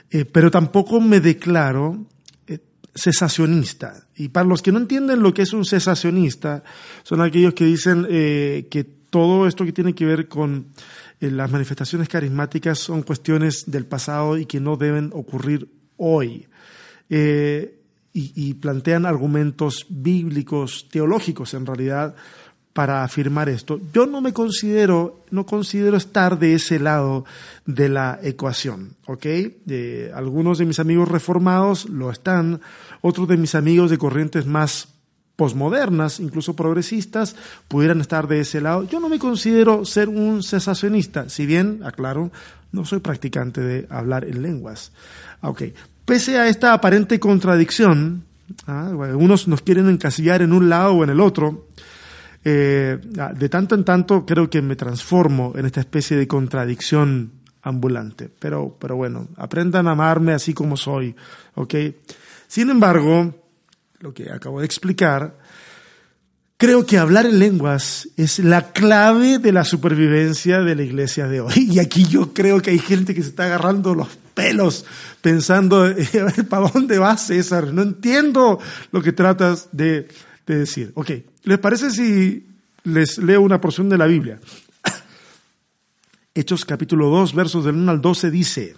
eh, 0.10 0.24
pero 0.26 0.50
tampoco 0.50 1.02
me 1.02 1.20
declaro 1.20 2.06
eh, 2.48 2.60
cesacionista. 2.96 4.08
Y 4.16 4.30
para 4.30 4.48
los 4.48 4.62
que 4.62 4.72
no 4.72 4.80
entienden 4.80 5.22
lo 5.22 5.34
que 5.34 5.42
es 5.42 5.54
un 5.54 5.66
cesacionista, 5.66 6.64
son 7.04 7.22
aquellos 7.22 7.54
que 7.54 7.66
dicen 7.66 8.08
eh, 8.10 8.68
que 8.72 8.86
todo 8.86 9.48
esto 9.48 9.66
que 9.66 9.74
tiene 9.74 9.94
que 9.94 10.06
ver 10.06 10.28
con 10.28 10.68
las 11.20 11.52
manifestaciones 11.52 12.08
carismáticas 12.08 12.78
son 12.80 13.02
cuestiones 13.02 13.64
del 13.66 13.86
pasado 13.86 14.38
y 14.38 14.46
que 14.46 14.60
no 14.60 14.78
deben 14.78 15.10
ocurrir 15.14 15.68
hoy. 15.98 16.48
y 18.20 18.54
plantean 18.56 19.06
argumentos 19.06 19.86
bíblicos, 19.90 20.88
teológicos 20.90 21.54
en 21.54 21.66
realidad, 21.66 22.16
para 22.78 23.04
afirmar 23.04 23.50
esto. 23.50 23.80
Yo 23.92 24.06
no 24.06 24.22
me 24.22 24.34
considero, 24.34 25.26
no 25.32 25.48
considero 25.48 25.98
estar 25.98 26.38
de 26.38 26.54
ese 26.54 26.78
lado 26.78 27.26
de 27.66 27.90
la 27.90 28.20
ecuación, 28.22 28.94
¿ok? 29.08 29.26
algunos 30.14 30.60
de 30.60 30.66
mis 30.68 30.78
amigos 30.78 31.10
reformados 31.10 31.90
lo 31.90 32.12
están, 32.12 32.62
otros 33.02 33.28
de 33.30 33.36
mis 33.36 33.56
amigos 33.56 33.90
de 33.90 33.98
corrientes 33.98 34.46
más 34.46 34.90
posmodernas, 35.36 36.20
incluso 36.20 36.56
progresistas, 36.56 37.36
pudieran 37.68 38.00
estar 38.00 38.28
de 38.28 38.42
ese 38.42 38.62
lado. 38.62 38.84
Yo 38.84 39.00
no 39.00 39.10
me 39.10 39.18
considero 39.18 39.84
ser 39.84 40.08
un 40.08 40.44
cesacionista, 40.44 41.30
si 41.30 41.48
bien, 41.48 41.82
aclaro, 41.84 42.30
no 42.72 42.86
soy 42.86 43.00
practicante 43.00 43.60
de 43.60 43.88
hablar 43.90 44.24
en 44.24 44.44
lenguas. 44.44 44.92
Ok, 45.42 45.64
pese 46.06 46.38
a 46.38 46.48
esta 46.48 46.74
aparente 46.74 47.20
contradicción, 47.20 48.24
¿ah? 48.68 48.92
unos 49.16 49.48
nos 49.48 49.64
quieren 49.64 49.90
encasillar 49.90 50.44
en 50.44 50.54
un 50.54 50.70
lado 50.70 50.94
o 50.94 51.04
en 51.04 51.10
el 51.10 51.22
otro, 51.22 51.66
eh, 52.50 52.98
ah, 53.20 53.34
de 53.34 53.50
tanto 53.50 53.76
en 53.76 53.84
tanto 53.84 54.26
creo 54.26 54.50
que 54.50 54.62
me 54.62 54.78
transformo 54.78 55.52
en 55.58 55.66
esta 55.66 55.82
especie 55.82 56.16
de 56.16 56.30
contradicción 56.30 57.34
ambulante. 57.62 58.30
Pero, 58.40 58.78
pero 58.80 58.96
bueno, 58.96 59.28
aprendan 59.36 59.86
a 59.90 59.92
amarme 59.92 60.32
así 60.32 60.54
como 60.54 60.78
soy, 60.78 61.14
¿ok? 61.56 61.76
Sin 62.48 62.70
embargo, 62.70 63.36
lo 64.00 64.14
que 64.14 64.32
acabo 64.32 64.62
de 64.62 64.66
explicar, 64.66 65.38
creo 66.56 66.86
que 66.86 66.98
hablar 66.98 67.26
en 67.26 67.38
lenguas 67.40 68.08
es 68.16 68.40
la 68.40 68.72
clave 68.72 69.40
de 69.40 69.52
la 69.52 69.66
supervivencia 69.66 70.62
de 70.62 70.76
la 70.76 70.84
iglesia 70.84 71.28
de 71.28 71.42
hoy. 71.42 71.54
Y 71.70 71.80
aquí 71.80 72.06
yo 72.06 72.34
creo 72.34 72.62
que 72.62 72.70
hay 72.70 72.80
gente 72.80 73.14
que 73.14 73.24
se 73.24 73.30
está 73.30 73.44
agarrando 73.44 73.94
los 73.94 74.08
pelos 74.34 74.86
pensando, 75.20 75.94
¿para 76.50 76.70
dónde 76.70 76.98
vas 76.98 77.28
César? 77.28 77.74
No 77.74 77.82
entiendo 77.82 78.58
lo 78.94 79.02
que 79.02 79.12
tratas 79.12 79.68
de, 79.74 80.08
de 80.48 80.58
decir. 80.58 80.92
Ok, 80.96 81.12
¿les 81.44 81.60
parece 81.60 81.92
si 81.92 82.48
les 82.84 83.18
leo 83.18 83.42
una 83.42 83.62
porción 83.62 83.90
de 83.90 83.98
la 83.98 84.08
Biblia? 84.08 84.40
Hechos 86.34 86.66
capítulo 86.66 87.10
2, 87.10 87.36
versos 87.36 87.66
del 87.66 87.76
1 87.76 87.92
al 87.92 88.02
12 88.02 88.32
dice, 88.32 88.76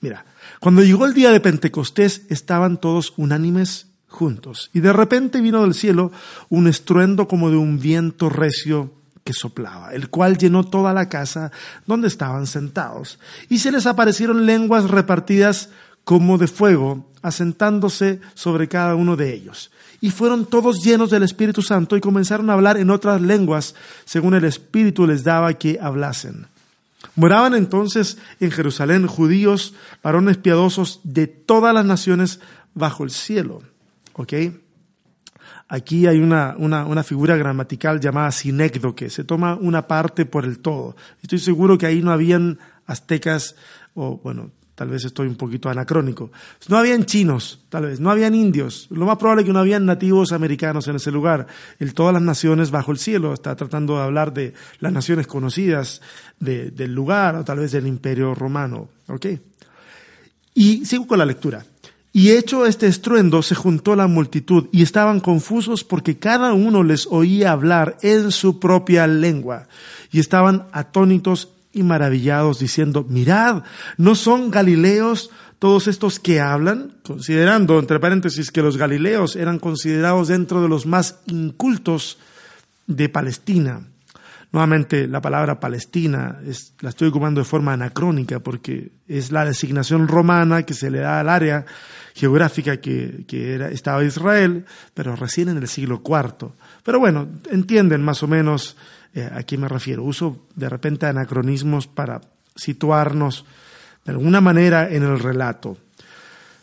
mira, 0.00 0.24
cuando 0.58 0.82
llegó 0.82 1.06
el 1.06 1.14
día 1.14 1.30
de 1.30 1.40
Pentecostés 1.40 2.22
estaban 2.30 2.80
todos 2.80 3.12
unánimes 3.16 3.86
juntos. 4.08 4.70
Y 4.72 4.80
de 4.80 4.92
repente 4.92 5.40
vino 5.40 5.62
del 5.62 5.74
cielo 5.74 6.12
un 6.48 6.66
estruendo 6.66 7.28
como 7.28 7.50
de 7.50 7.56
un 7.56 7.78
viento 7.78 8.28
recio 8.28 8.92
que 9.24 9.32
soplaba, 9.32 9.92
el 9.92 10.08
cual 10.08 10.36
llenó 10.36 10.64
toda 10.64 10.92
la 10.92 11.08
casa 11.08 11.52
donde 11.86 12.08
estaban 12.08 12.46
sentados. 12.46 13.18
Y 13.48 13.58
se 13.58 13.70
les 13.70 13.86
aparecieron 13.86 14.46
lenguas 14.46 14.90
repartidas 14.90 15.68
como 16.04 16.38
de 16.38 16.48
fuego, 16.48 17.06
asentándose 17.22 18.20
sobre 18.34 18.68
cada 18.68 18.96
uno 18.96 19.16
de 19.16 19.32
ellos. 19.32 19.70
Y 20.02 20.10
fueron 20.10 20.46
todos 20.46 20.82
llenos 20.84 21.10
del 21.10 21.22
Espíritu 21.22 21.62
Santo 21.62 21.96
y 21.96 22.00
comenzaron 22.00 22.50
a 22.50 22.54
hablar 22.54 22.76
en 22.76 22.90
otras 22.90 23.22
lenguas, 23.22 23.76
según 24.04 24.34
el 24.34 24.44
Espíritu 24.44 25.06
les 25.06 25.22
daba 25.22 25.54
que 25.54 25.78
hablasen. 25.80 26.48
Moraban 27.14 27.54
entonces 27.54 28.18
en 28.40 28.50
Jerusalén 28.50 29.06
judíos, 29.06 29.74
varones 30.02 30.38
piadosos 30.38 31.00
de 31.04 31.28
todas 31.28 31.72
las 31.72 31.84
naciones 31.84 32.40
bajo 32.74 33.04
el 33.04 33.10
cielo. 33.10 33.62
¿Ok? 34.14 34.32
Aquí 35.68 36.08
hay 36.08 36.18
una, 36.18 36.56
una, 36.58 36.84
una, 36.84 37.04
figura 37.04 37.36
gramatical 37.36 38.00
llamada 38.00 38.32
sinécdoque, 38.32 39.08
se 39.08 39.22
toma 39.22 39.54
una 39.54 39.86
parte 39.86 40.26
por 40.26 40.44
el 40.44 40.58
todo. 40.58 40.96
Estoy 41.22 41.38
seguro 41.38 41.78
que 41.78 41.86
ahí 41.86 42.02
no 42.02 42.10
habían 42.10 42.58
aztecas, 42.86 43.54
o 43.94 44.18
bueno, 44.18 44.50
tal 44.82 44.90
vez 44.90 45.04
estoy 45.04 45.28
un 45.28 45.36
poquito 45.36 45.68
anacrónico. 45.68 46.32
No 46.66 46.76
habían 46.76 47.04
chinos, 47.04 47.60
tal 47.68 47.86
vez, 47.86 48.00
no 48.00 48.10
habían 48.10 48.34
indios. 48.34 48.88
Lo 48.90 49.06
más 49.06 49.16
probable 49.16 49.42
es 49.42 49.46
que 49.46 49.52
no 49.52 49.60
habían 49.60 49.86
nativos 49.86 50.32
americanos 50.32 50.88
en 50.88 50.96
ese 50.96 51.12
lugar. 51.12 51.46
El, 51.78 51.94
todas 51.94 52.12
las 52.12 52.22
naciones 52.22 52.72
bajo 52.72 52.90
el 52.90 52.98
cielo, 52.98 53.32
está 53.32 53.54
tratando 53.54 53.94
de 53.94 54.02
hablar 54.02 54.34
de 54.34 54.54
las 54.80 54.92
naciones 54.92 55.28
conocidas 55.28 56.02
de, 56.40 56.72
del 56.72 56.92
lugar, 56.92 57.36
o 57.36 57.44
tal 57.44 57.60
vez 57.60 57.70
del 57.70 57.86
imperio 57.86 58.34
romano. 58.34 58.88
Y 60.52 60.84
sigo 60.84 61.06
con 61.06 61.20
la 61.20 61.26
lectura. 61.26 61.64
Y 62.12 62.32
hecho 62.32 62.66
este 62.66 62.88
estruendo, 62.88 63.40
se 63.40 63.54
juntó 63.54 63.94
la 63.94 64.08
multitud 64.08 64.66
y 64.72 64.82
estaban 64.82 65.20
confusos 65.20 65.84
porque 65.84 66.18
cada 66.18 66.54
uno 66.54 66.82
les 66.82 67.06
oía 67.06 67.52
hablar 67.52 67.98
en 68.02 68.32
su 68.32 68.58
propia 68.58 69.06
lengua. 69.06 69.68
Y 70.10 70.18
estaban 70.18 70.66
atónitos 70.72 71.50
y 71.72 71.82
maravillados 71.82 72.58
diciendo, 72.58 73.06
mirad, 73.08 73.64
¿no 73.96 74.14
son 74.14 74.50
galileos 74.50 75.30
todos 75.58 75.86
estos 75.88 76.18
que 76.18 76.40
hablan? 76.40 76.96
Considerando, 77.02 77.78
entre 77.78 78.00
paréntesis, 78.00 78.50
que 78.50 78.62
los 78.62 78.76
galileos 78.76 79.36
eran 79.36 79.58
considerados 79.58 80.28
dentro 80.28 80.62
de 80.62 80.68
los 80.68 80.86
más 80.86 81.20
incultos 81.26 82.18
de 82.86 83.08
Palestina. 83.08 83.86
Nuevamente, 84.52 85.08
la 85.08 85.22
palabra 85.22 85.60
Palestina 85.60 86.40
es, 86.46 86.74
la 86.80 86.90
estoy 86.90 87.08
ocupando 87.08 87.40
de 87.40 87.46
forma 87.46 87.72
anacrónica 87.72 88.40
porque 88.40 88.92
es 89.08 89.32
la 89.32 89.46
designación 89.46 90.08
romana 90.08 90.64
que 90.64 90.74
se 90.74 90.90
le 90.90 90.98
da 90.98 91.20
al 91.20 91.30
área 91.30 91.64
geográfica 92.14 92.76
que, 92.76 93.24
que 93.26 93.54
era, 93.54 93.70
estaba 93.70 94.04
Israel, 94.04 94.66
pero 94.92 95.16
recién 95.16 95.48
en 95.48 95.56
el 95.56 95.68
siglo 95.68 96.02
IV. 96.04 96.50
Pero 96.82 96.98
bueno, 97.00 97.28
entienden 97.50 98.02
más 98.02 98.22
o 98.22 98.28
menos 98.28 98.76
eh, 99.14 99.28
a 99.32 99.42
qué 99.42 99.58
me 99.58 99.68
refiero. 99.68 100.04
Uso 100.04 100.46
de 100.54 100.68
repente 100.68 101.06
anacronismos 101.06 101.86
para 101.86 102.20
situarnos 102.56 103.44
de 104.04 104.12
alguna 104.12 104.40
manera 104.40 104.90
en 104.90 105.02
el 105.02 105.18
relato. 105.18 105.76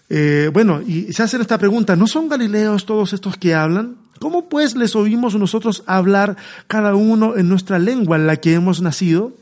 Eh, 0.09 0.49
bueno, 0.51 0.81
y 0.81 1.13
se 1.13 1.23
hacen 1.23 1.41
esta 1.41 1.57
pregunta, 1.57 1.95
¿no 1.95 2.07
son 2.07 2.27
galileos 2.27 2.85
todos 2.85 3.13
estos 3.13 3.37
que 3.37 3.53
hablan? 3.53 3.97
¿Cómo 4.19 4.49
pues 4.49 4.75
les 4.75 4.95
oímos 4.95 5.35
nosotros 5.35 5.83
hablar 5.85 6.35
cada 6.67 6.95
uno 6.95 7.37
en 7.37 7.47
nuestra 7.47 7.79
lengua 7.79 8.17
en 8.17 8.27
la 8.27 8.37
que 8.37 8.53
hemos 8.53 8.81
nacido? 8.81 9.33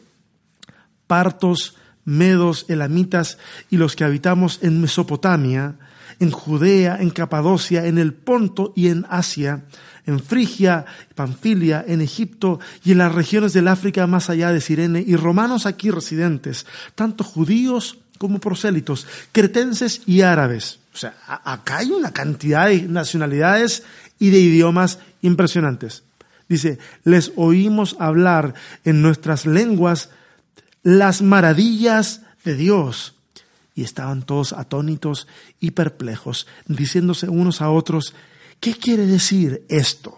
Partos, 1.07 1.77
medos, 2.03 2.65
elamitas 2.67 3.37
y 3.69 3.77
los 3.77 3.95
que 3.95 4.03
habitamos 4.03 4.59
en 4.61 4.81
Mesopotamia, 4.81 5.75
en 6.19 6.31
Judea, 6.31 6.97
en 6.99 7.09
Capadocia, 7.09 7.85
en 7.85 7.97
el 7.97 8.13
Ponto 8.13 8.73
y 8.75 8.89
en 8.89 9.05
Asia, 9.09 9.65
en 10.07 10.19
Frigia, 10.19 10.85
Panfilia, 11.13 11.85
en 11.87 12.01
Egipto 12.01 12.59
y 12.83 12.93
en 12.93 12.97
las 12.97 13.13
regiones 13.13 13.53
del 13.53 13.67
África 13.67 14.07
más 14.07 14.31
allá 14.31 14.51
de 14.51 14.61
Sirene, 14.61 15.03
y 15.05 15.15
romanos 15.15 15.67
aquí 15.67 15.91
residentes, 15.91 16.65
tanto 16.95 17.23
judíos 17.23 17.99
como 18.17 18.39
prosélitos, 18.39 19.05
cretenses 19.31 20.01
y 20.07 20.21
árabes. 20.21 20.79
O 20.93 20.97
sea, 20.97 21.15
acá 21.27 21.77
hay 21.77 21.91
una 21.91 22.11
cantidad 22.11 22.67
de 22.67 22.83
nacionalidades 22.83 23.83
y 24.17 24.31
de 24.31 24.39
idiomas 24.39 24.97
impresionantes. 25.21 26.03
Dice, 26.49 26.79
les 27.03 27.33
oímos 27.35 27.95
hablar 27.99 28.55
en 28.85 29.01
nuestras 29.01 29.45
lenguas 29.45 30.09
las 30.81 31.21
maravillas 31.21 32.21
de 32.45 32.55
Dios. 32.55 33.15
Y 33.75 33.83
estaban 33.83 34.23
todos 34.23 34.53
atónitos 34.53 35.27
y 35.59 35.71
perplejos, 35.71 36.47
diciéndose 36.65 37.29
unos 37.29 37.61
a 37.61 37.69
otros, 37.69 38.15
¿qué 38.59 38.75
quiere 38.75 39.05
decir 39.05 39.65
esto? 39.69 40.17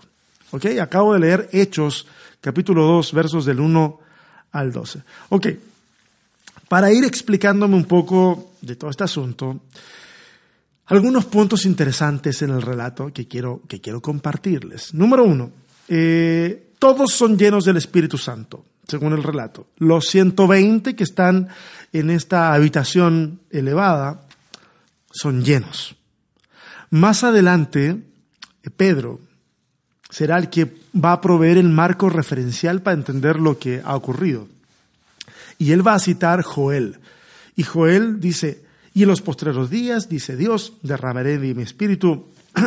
Ok, 0.51 0.65
acabo 0.81 1.13
de 1.13 1.19
leer 1.19 1.49
Hechos, 1.51 2.07
capítulo 2.41 2.83
2, 2.85 3.13
versos 3.13 3.45
del 3.45 3.59
1 3.59 3.99
al 4.51 4.71
12. 4.71 5.03
Ok, 5.29 5.47
para 6.67 6.91
ir 6.91 7.03
explicándome 7.03 7.75
un 7.75 7.85
poco 7.85 8.53
de 8.61 8.75
todo 8.75 8.89
este 8.89 9.03
asunto, 9.03 9.61
algunos 10.87 11.25
puntos 11.25 11.65
interesantes 11.65 12.41
en 12.41 12.49
el 12.49 12.61
relato 12.61 13.13
que 13.13 13.27
quiero, 13.27 13.61
que 13.67 13.79
quiero 13.79 14.01
compartirles. 14.01 14.93
Número 14.93 15.23
uno, 15.23 15.51
eh, 15.87 16.73
todos 16.79 17.11
son 17.13 17.37
llenos 17.37 17.65
del 17.65 17.77
Espíritu 17.77 18.17
Santo, 18.17 18.65
según 18.87 19.13
el 19.13 19.23
relato. 19.23 19.67
Los 19.77 20.07
120 20.07 20.95
que 20.95 21.03
están 21.03 21.47
en 21.93 22.09
esta 22.09 22.53
habitación 22.53 23.41
elevada 23.51 24.25
son 25.11 25.43
llenos. 25.43 25.95
Más 26.89 27.23
adelante, 27.23 28.08
Pedro 28.75 29.19
será 30.09 30.37
el 30.37 30.49
que 30.49 30.73
va 30.93 31.13
a 31.13 31.21
proveer 31.21 31.57
el 31.57 31.69
marco 31.69 32.09
referencial 32.09 32.81
para 32.81 32.97
entender 32.97 33.39
lo 33.39 33.59
que 33.59 33.81
ha 33.83 33.95
ocurrido. 33.95 34.47
Y 35.57 35.71
él 35.71 35.85
va 35.85 35.93
a 35.93 35.99
citar 35.99 36.41
Joel. 36.41 36.99
Y 37.55 37.63
Joel 37.63 38.19
dice, 38.19 38.63
y 38.93 39.03
en 39.03 39.09
los 39.09 39.21
postreros 39.21 39.69
días, 39.69 40.09
dice 40.09 40.35
Dios, 40.35 40.73
derramaré 40.81 41.37
de 41.37 41.53
mi 41.53 41.63
espíritu 41.63 42.25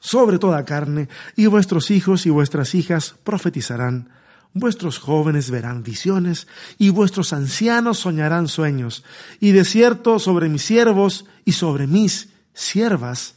sobre 0.00 0.38
toda 0.38 0.64
carne, 0.64 1.08
y 1.36 1.46
vuestros 1.46 1.90
hijos 1.90 2.26
y 2.26 2.30
vuestras 2.30 2.74
hijas 2.74 3.14
profetizarán, 3.24 4.10
vuestros 4.52 4.98
jóvenes 4.98 5.50
verán 5.50 5.82
visiones, 5.82 6.46
y 6.78 6.90
vuestros 6.90 7.32
ancianos 7.32 7.98
soñarán 7.98 8.46
sueños, 8.46 9.04
y 9.40 9.52
de 9.52 9.64
cierto 9.64 10.18
sobre 10.18 10.48
mis 10.48 10.62
siervos 10.62 11.24
y 11.44 11.52
sobre 11.52 11.86
mis 11.86 12.28
siervas, 12.52 13.33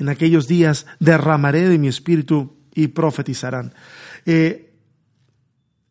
en 0.00 0.08
aquellos 0.08 0.48
días 0.48 0.86
derramaré 0.98 1.68
de 1.68 1.78
mi 1.78 1.86
espíritu 1.86 2.56
y 2.74 2.88
profetizarán. 2.88 3.74
Eh, 4.24 4.74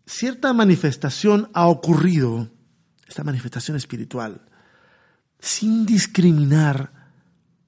cierta 0.06 0.52
manifestación 0.52 1.50
ha 1.54 1.68
ocurrido, 1.68 2.50
esta 3.08 3.24
manifestación 3.24 3.78
espiritual, 3.78 4.42
sin 5.40 5.86
discriminar 5.86 6.92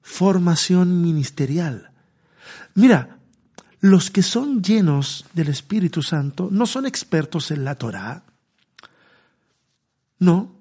formación 0.02 1.00
ministerial. 1.00 1.92
Mira, 2.74 3.18
los 3.80 4.10
que 4.10 4.22
son 4.22 4.62
llenos 4.62 5.24
del 5.34 5.48
Espíritu 5.48 6.02
Santo 6.02 6.48
no 6.50 6.66
son 6.66 6.86
expertos 6.86 7.52
en 7.52 7.64
la 7.64 7.76
Torá. 7.76 8.24
No, 10.18 10.56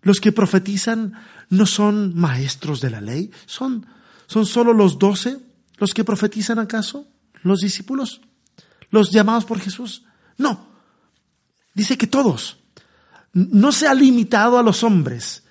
los 0.00 0.18
que 0.18 0.32
profetizan 0.32 1.12
no 1.50 1.66
son 1.66 2.18
maestros 2.18 2.80
de 2.80 2.90
la 2.90 3.02
ley, 3.02 3.30
son, 3.44 3.86
son 4.26 4.46
solo 4.46 4.72
los 4.72 4.98
doce 4.98 5.38
los 5.78 5.92
que 5.92 6.04
profetizan 6.04 6.58
acaso, 6.58 7.06
los 7.42 7.60
discípulos, 7.60 8.20
los 8.90 9.10
llamados 9.10 9.44
por 9.44 9.60
Jesús. 9.60 10.04
No, 10.38 10.68
dice 11.74 11.98
que 11.98 12.06
todos. 12.06 12.58
No 13.32 13.72
se 13.72 13.86
ha 13.86 13.94
limitado 13.94 14.58
a 14.58 14.62
los 14.62 14.82
hombres, 14.82 15.44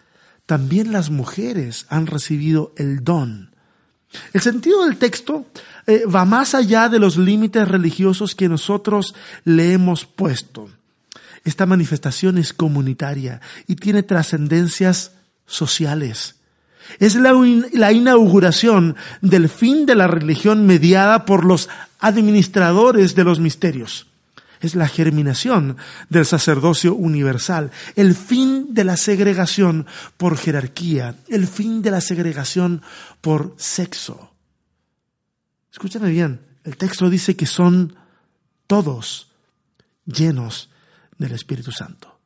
también 0.45 0.91
las 0.91 1.09
mujeres 1.09 1.85
han 1.89 2.07
recibido 2.07 2.73
el 2.77 3.03
don. 3.03 3.55
El 4.33 4.41
sentido 4.41 4.85
del 4.85 4.97
texto 4.97 5.45
eh, 5.87 6.05
va 6.05 6.25
más 6.25 6.55
allá 6.55 6.89
de 6.89 6.99
los 6.99 7.17
límites 7.17 7.67
religiosos 7.67 8.33
que 8.35 8.49
nosotros 8.49 9.13
le 9.43 9.73
hemos 9.73 10.05
puesto. 10.05 10.69
Esta 11.43 11.65
manifestación 11.65 12.37
es 12.37 12.53
comunitaria 12.53 13.41
y 13.67 13.75
tiene 13.75 14.03
trascendencias 14.03 15.11
sociales. 15.45 16.37
Es 16.99 17.15
la, 17.15 17.33
la, 17.73 17.91
inauguración 17.91 18.95
del 19.21 19.49
fin 19.49 19.85
de 19.85 19.95
la 19.95 20.07
religión 20.07 20.65
mediada 20.65 21.25
por 21.25 21.45
los 21.45 21.69
administradores 21.99 23.15
de 23.15 23.23
los 23.23 23.39
misterios 23.39 24.07
es 24.61 24.75
la 24.75 24.87
germinación 24.87 25.77
del 26.09 26.25
sacerdocio 26.25 26.95
universal, 26.95 27.71
el 27.95 28.15
fin 28.15 28.73
de 28.73 28.83
la 28.83 28.97
segregación 28.97 29.85
por 30.17 30.37
jerarquía, 30.37 31.15
el 31.27 31.47
fin 31.47 31.81
de 31.81 31.91
la 31.91 32.01
segregación 32.01 32.81
por 33.21 33.53
sexo. 33.57 34.31
Escúchame 35.71 36.09
bien, 36.09 36.41
el 36.63 36.77
texto 36.77 37.09
dice 37.09 37.35
que 37.35 37.45
son 37.45 37.95
todos 38.67 39.31
llenos 40.05 40.69
del 41.17 41.33
Espíritu 41.33 41.71
Santo. 41.71 42.19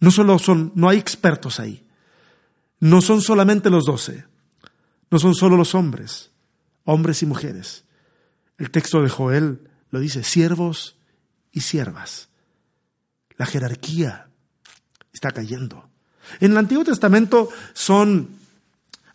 No 0.00 0.10
solo 0.10 0.38
son, 0.38 0.72
no 0.74 0.88
hay 0.88 0.98
expertos 0.98 1.60
ahí. 1.60 1.83
No 2.84 3.00
son 3.00 3.22
solamente 3.22 3.70
los 3.70 3.86
doce. 3.86 4.26
No 5.10 5.18
son 5.18 5.34
solo 5.34 5.56
los 5.56 5.74
hombres, 5.74 6.32
hombres 6.84 7.22
y 7.22 7.26
mujeres. 7.26 7.86
El 8.58 8.70
texto 8.70 9.00
de 9.00 9.08
Joel 9.08 9.70
lo 9.88 10.00
dice, 10.00 10.22
siervos 10.22 10.98
y 11.50 11.62
siervas. 11.62 12.28
La 13.38 13.46
jerarquía 13.46 14.28
está 15.14 15.30
cayendo. 15.30 15.88
En 16.40 16.50
el 16.50 16.58
Antiguo 16.58 16.84
Testamento 16.84 17.48
son 17.72 18.28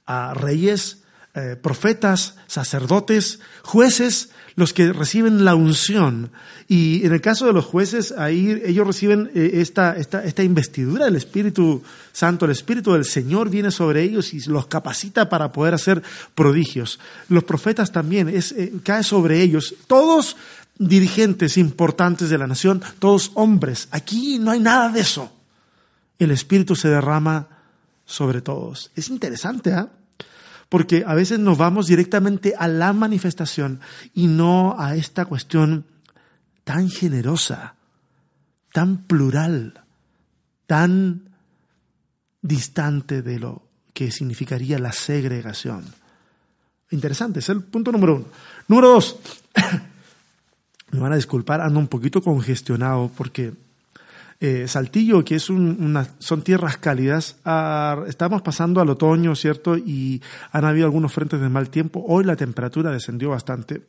ah, 0.08 0.34
reyes, 0.34 0.99
eh, 1.40 1.56
profetas, 1.56 2.36
sacerdotes, 2.48 3.40
jueces 3.64 4.30
los 4.56 4.74
que 4.74 4.92
reciben 4.92 5.46
la 5.46 5.56
unción. 5.56 6.32
Y 6.68 7.06
en 7.06 7.14
el 7.14 7.22
caso 7.22 7.46
de 7.46 7.54
los 7.54 7.64
jueces, 7.64 8.12
ahí 8.12 8.62
ellos 8.66 8.86
reciben 8.86 9.32
eh, 9.34 9.52
esta, 9.54 9.96
esta, 9.96 10.24
esta, 10.24 10.44
investidura 10.44 11.06
del 11.06 11.16
Espíritu 11.16 11.82
Santo. 12.12 12.46
El 12.46 12.52
Espíritu 12.52 12.92
del 12.92 13.06
Señor 13.06 13.50
viene 13.50 13.72
sobre 13.72 14.04
ellos 14.04 14.34
y 14.34 14.42
los 14.50 14.68
capacita 14.68 15.30
para 15.30 15.54
poder 15.54 15.74
hacer 15.74 16.04
prodigios. 16.36 17.00
Los 17.30 17.46
profetas 17.46 17.92
también, 17.92 18.30
eh, 18.30 18.74
cae 18.84 19.04
sobre 19.04 19.42
ellos. 19.42 19.76
Todos 19.88 20.36
dirigentes 20.78 21.58
importantes 21.58 22.30
de 22.30 22.38
la 22.38 22.48
nación, 22.48 22.82
todos 23.00 23.32
hombres. 23.36 23.88
Aquí 23.92 24.40
no 24.40 24.52
hay 24.52 24.60
nada 24.60 24.90
de 24.90 25.00
eso. 25.00 25.32
El 26.18 26.32
Espíritu 26.32 26.76
se 26.76 26.90
derrama 26.90 27.48
sobre 28.06 28.42
todos. 28.42 28.92
Es 28.96 29.10
interesante, 29.10 29.72
¿ah? 29.72 29.90
Porque 30.70 31.04
a 31.06 31.16
veces 31.16 31.40
nos 31.40 31.58
vamos 31.58 31.88
directamente 31.88 32.54
a 32.58 32.68
la 32.68 32.94
manifestación 32.94 33.82
y 34.14 34.28
no 34.28 34.76
a 34.78 34.96
esta 34.96 35.26
cuestión 35.26 35.86
tan 36.64 36.90
generosa, 36.90 37.76
tan 38.72 39.04
plural, 39.08 39.84
tan 40.68 41.30
distante 42.42 43.22
de 43.24 43.40
lo 43.40 43.64
que 43.94 44.12
significaría 44.12 44.78
la 44.78 44.92
segregación. 44.92 45.84
Interesante, 46.92 47.40
es 47.40 47.50
el 47.50 47.64
punto 47.64 47.92
número 47.92 48.16
uno. 48.16 48.26
Número 48.68 48.90
dos, 48.90 49.20
me 50.92 51.00
van 51.00 51.14
a 51.14 51.16
disculpar, 51.16 51.62
ando 51.62 51.80
un 51.80 51.88
poquito 51.88 52.22
congestionado 52.22 53.12
porque 53.18 53.54
eh, 54.42 54.70
Saltillo, 54.70 55.26
que 55.26 55.36
es 55.36 55.50
una, 55.50 56.08
son 56.20 56.44
tierras 56.44 56.78
cálidas, 56.78 57.36
ah, 57.44 58.04
estamos 58.08 58.42
pasando 58.42 58.80
al 58.80 58.90
otoño, 58.90 59.36
¿cierto? 59.36 59.76
Y 59.78 60.22
han 60.52 60.64
habido 60.64 60.86
algunos 60.86 61.12
frentes 61.12 61.42
de 61.42 61.50
mal 61.50 61.70
tiempo. 61.70 62.06
Hoy 62.08 62.24
la 62.24 62.38
temperatura 62.38 62.92
descendió 62.92 63.32
bastante 63.32 63.82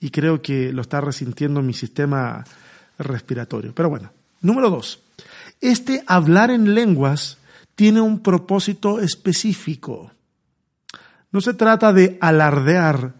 y 0.00 0.10
creo 0.10 0.42
que 0.42 0.72
lo 0.72 0.82
está 0.82 1.00
resintiendo 1.00 1.62
mi 1.62 1.72
sistema 1.72 2.44
respiratorio. 2.98 3.74
Pero 3.74 3.88
bueno, 3.88 4.12
número 4.42 4.68
dos. 4.68 5.00
Este 5.62 6.04
hablar 6.06 6.50
en 6.50 6.74
lenguas 6.74 7.38
tiene 7.74 8.02
un 8.02 8.20
propósito 8.20 9.00
específico. 9.00 10.12
No 11.32 11.40
se 11.40 11.54
trata 11.54 11.94
de 11.94 12.18
alardear 12.20 13.14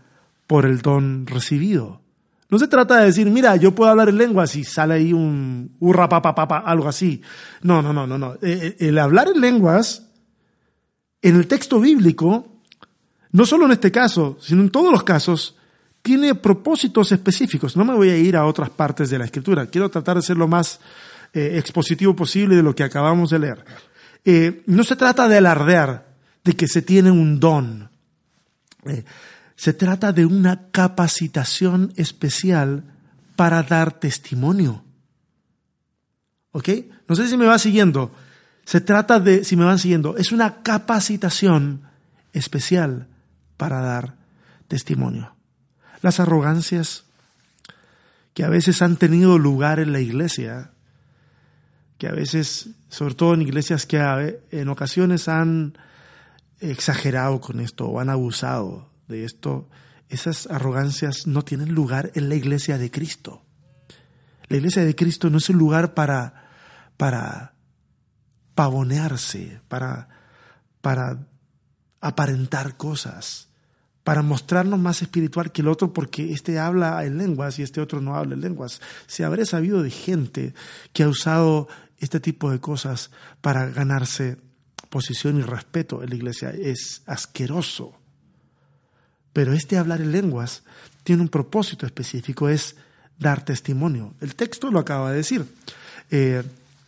por 0.47 0.66
el 0.66 0.83
don 0.83 1.27
recibido 1.27 2.04
no 2.50 2.59
se 2.59 2.68
trata 2.68 2.98
de 2.98 3.07
decir, 3.07 3.28
mira, 3.30 3.57
yo 3.57 3.74
puedo 3.74 3.90
hablar 3.90 4.11
en 4.11 4.18
lenguas 4.18 4.54
y 4.57 4.64
sale 4.64 4.94
ahí 4.94 5.12
un 5.12 5.74
hurra 5.80 6.09
papa 6.09 6.35
papa, 6.35 6.59
algo 6.59 6.88
así. 6.88 7.22
No, 7.62 7.80
no, 7.80 7.92
no, 7.92 8.07
no, 8.07 8.18
no. 8.18 8.35
Eh, 8.35 8.38
eh, 8.42 8.76
el 8.80 8.98
hablar 8.98 9.28
en 9.35 9.40
lenguas, 9.40 10.07
en 11.22 11.37
el 11.37 11.46
texto 11.46 11.80
bíblico, 11.80 12.61
no 13.33 13.46
solo 13.46 13.64
en 13.64 13.72
este 13.72 13.90
caso, 13.90 14.37
sino 14.40 14.61
en 14.61 14.70
todos 14.70 14.92
los 14.92 15.02
casos, 15.02 15.57
tiene 16.02 16.35
propósitos 16.35 17.12
específicos. 17.12 17.76
No 17.76 17.85
me 17.85 17.94
voy 17.94 18.11
a 18.11 18.16
ir 18.16 18.37
a 18.37 18.44
otras 18.44 18.68
partes 18.70 19.09
de 19.09 19.18
la 19.18 19.24
escritura. 19.24 19.66
Quiero 19.66 19.88
tratar 19.88 20.16
de 20.16 20.22
ser 20.22 20.37
lo 20.37 20.46
más 20.46 20.80
eh, 21.33 21.57
expositivo 21.59 22.14
posible 22.14 22.57
de 22.57 22.62
lo 22.62 22.74
que 22.74 22.85
acabamos 22.85 23.30
de 23.30 23.38
leer. 23.38 23.64
no 24.66 24.85
se 24.85 24.96
trata 24.96 25.28
de 25.28 25.38
alardear 25.38 26.07
de 26.44 26.52
que 26.52 26.68
se 26.68 26.83
tiene 26.83 27.11
un 27.11 27.40
don. 27.40 27.90
Se 29.57 29.73
trata 29.73 30.12
de 30.12 30.27
una 30.27 30.71
capacitación 30.71 31.93
especial 31.97 32.85
para 33.37 33.62
dar 33.62 33.99
testimonio. 33.99 34.85
¿Ok? 36.53 36.69
No 37.09 37.17
sé 37.17 37.29
si 37.29 37.37
me 37.37 37.47
va 37.47 37.59
siguiendo. 37.59 38.12
Se 38.64 38.81
trata 38.81 39.21
de, 39.21 39.45
si 39.45 39.57
me 39.57 39.64
van 39.64 39.79
siguiendo, 39.79 40.17
es 40.17 40.33
una 40.33 40.62
capacitación 40.62 41.83
especial 42.33 43.09
para 43.57 43.81
dar 43.81 44.17
testimonio. 44.69 45.35
Las 46.01 46.21
arrogancias 46.21 47.05
que 48.33 48.45
a 48.45 48.49
veces 48.49 48.83
han 48.83 48.97
tenido 48.97 49.38
lugar 49.38 49.79
en 49.79 49.93
la 49.93 50.01
iglesia, 50.01 50.73
que 51.99 52.09
a 52.09 52.12
veces, 52.12 52.71
sobre 52.88 53.14
todo 53.14 53.35
en 53.35 53.43
iglesias 53.43 53.87
que 53.87 54.40
en 54.51 54.69
ocasiones 54.69 55.29
han 55.29 55.79
exagerado 56.61 57.40
con 57.40 57.61
esto 57.61 57.87
o 57.87 58.01
han 58.01 58.11
abusado 58.11 58.93
de 59.09 59.25
esto, 59.25 59.69
esas 60.09 60.47
arrogancias 60.47 61.27
no 61.27 61.43
tienen 61.43 61.75
lugar 61.75 62.11
en 62.14 62.29
la 62.29 62.35
iglesia 62.35 62.79
de 62.79 62.90
Cristo. 62.90 63.43
La 64.49 64.57
iglesia 64.59 64.85
de 64.85 64.95
Cristo 64.95 65.31
no 65.31 65.38
es 65.38 65.49
un 65.49 65.59
lugar 65.59 65.95
para, 65.95 66.51
para 66.97 67.55
pavonearse, 68.55 69.61
para, 69.69 70.09
para 70.81 71.27
aparentar 72.01 72.77
cosas, 72.77 73.49
para 74.05 74.23
mostrarnos 74.23 74.79
más 74.79 75.01
espiritual 75.01 75.51
que 75.51 75.62
el 75.62 75.69
otro 75.69 75.93
porque 75.93 76.33
este 76.33 76.59
habla 76.59 77.03
en 77.05 77.17
lenguas 77.17 77.59
y 77.59 77.62
este 77.62 77.81
otro 77.81 78.01
no 78.01 78.17
habla 78.17 78.35
en 78.35 78.43
lenguas. 78.43 78.83
Se 79.07 79.25
habrá 79.25 79.47
sabido 79.47 79.83
de 79.83 79.90
gente 79.90 80.55
que 80.93 81.03
ha 81.03 81.09
usado 81.09 81.69
este 81.99 82.21
tipo 82.21 82.51
de 82.51 82.61
cosas 82.61 83.11
para 83.40 83.67
ganarse 83.71 84.37
posición 84.90 85.38
y 85.38 85.43
respeto 85.43 86.03
en 86.03 86.11
la 86.11 86.17
iglesia. 86.17 86.51
Es 86.51 87.03
asqueroso. 87.07 87.99
Pero 89.35 89.53
este 89.53 89.77
hablar 89.77 90.01
en 90.01 90.12
lenguas 90.12 90.62
tiene 91.03 91.20
un 91.20 91.29
propósito 91.29 91.85
específico, 91.85 92.49
es 92.49 92.77
dar 93.18 93.44
testimonio. 93.44 94.14
El 94.23 94.37
texto 94.37 94.70
lo 94.70 94.79
acaba 94.79 95.11
de 95.11 95.18
decir. 95.18 95.44
Eh, 96.11 96.42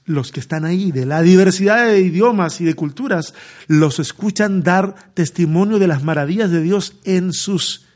los 0.07 0.31
que 0.31 0.39
están 0.39 0.65
ahí, 0.65 0.93
de 0.93 1.05
la 1.05 1.21
diversidad 1.21 1.87
de 1.87 2.01
idiomas 2.01 2.61
y 2.61 2.65
de 2.65 2.75
culturas, 2.75 3.35
los 3.67 3.99
escuchan 3.99 4.63
dar 4.63 5.13
testimonio 5.13 5.81
de 5.81 5.89
las 5.89 6.05
maravillas 6.05 6.51
de 6.53 6.63
Dios 6.63 6.95
en 7.03 7.33
sus 7.33 7.87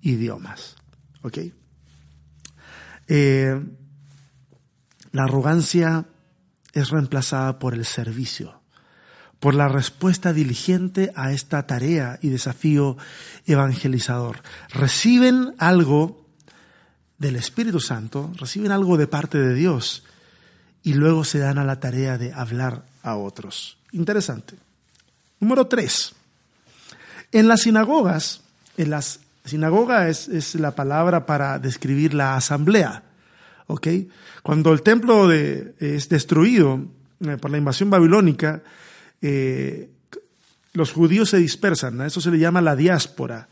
idiomas. 0.00 0.76
¿Ok? 1.22 1.38
Eh, 3.08 3.60
la 5.10 5.24
arrogancia 5.24 6.06
es 6.72 6.90
reemplazada 6.90 7.58
por 7.58 7.74
el 7.74 7.84
servicio 7.84 8.60
por 9.46 9.54
la 9.54 9.68
respuesta 9.68 10.32
diligente 10.32 11.12
a 11.14 11.30
esta 11.30 11.68
tarea 11.68 12.18
y 12.20 12.30
desafío 12.30 12.96
evangelizador. 13.46 14.42
Reciben 14.70 15.54
algo 15.58 16.26
del 17.18 17.36
Espíritu 17.36 17.78
Santo, 17.78 18.32
reciben 18.40 18.72
algo 18.72 18.96
de 18.96 19.06
parte 19.06 19.38
de 19.38 19.54
Dios 19.54 20.02
y 20.82 20.94
luego 20.94 21.22
se 21.22 21.38
dan 21.38 21.58
a 21.58 21.64
la 21.64 21.78
tarea 21.78 22.18
de 22.18 22.32
hablar 22.32 22.86
a 23.04 23.14
otros. 23.14 23.78
Interesante. 23.92 24.56
Número 25.38 25.68
tres. 25.68 26.16
En 27.30 27.46
las 27.46 27.60
sinagogas, 27.60 28.40
en 28.76 28.90
las 28.90 29.20
Sinagoga 29.44 30.08
es, 30.08 30.26
es 30.26 30.56
la 30.56 30.74
palabra 30.74 31.24
para 31.24 31.60
describir 31.60 32.14
la 32.14 32.34
asamblea. 32.34 33.04
Cuando 34.42 34.72
el 34.72 34.82
templo 34.82 35.28
de, 35.28 35.76
es 35.78 36.08
destruido 36.08 36.80
eh, 37.20 37.36
por 37.36 37.52
la 37.52 37.58
invasión 37.58 37.90
babilónica, 37.90 38.64
eh, 39.22 39.90
los 40.72 40.92
judíos 40.92 41.30
se 41.30 41.38
dispersan, 41.38 42.00
a 42.00 42.06
eso 42.06 42.20
se 42.20 42.30
le 42.30 42.38
llama 42.38 42.60
la 42.60 42.76
diáspora. 42.76 43.48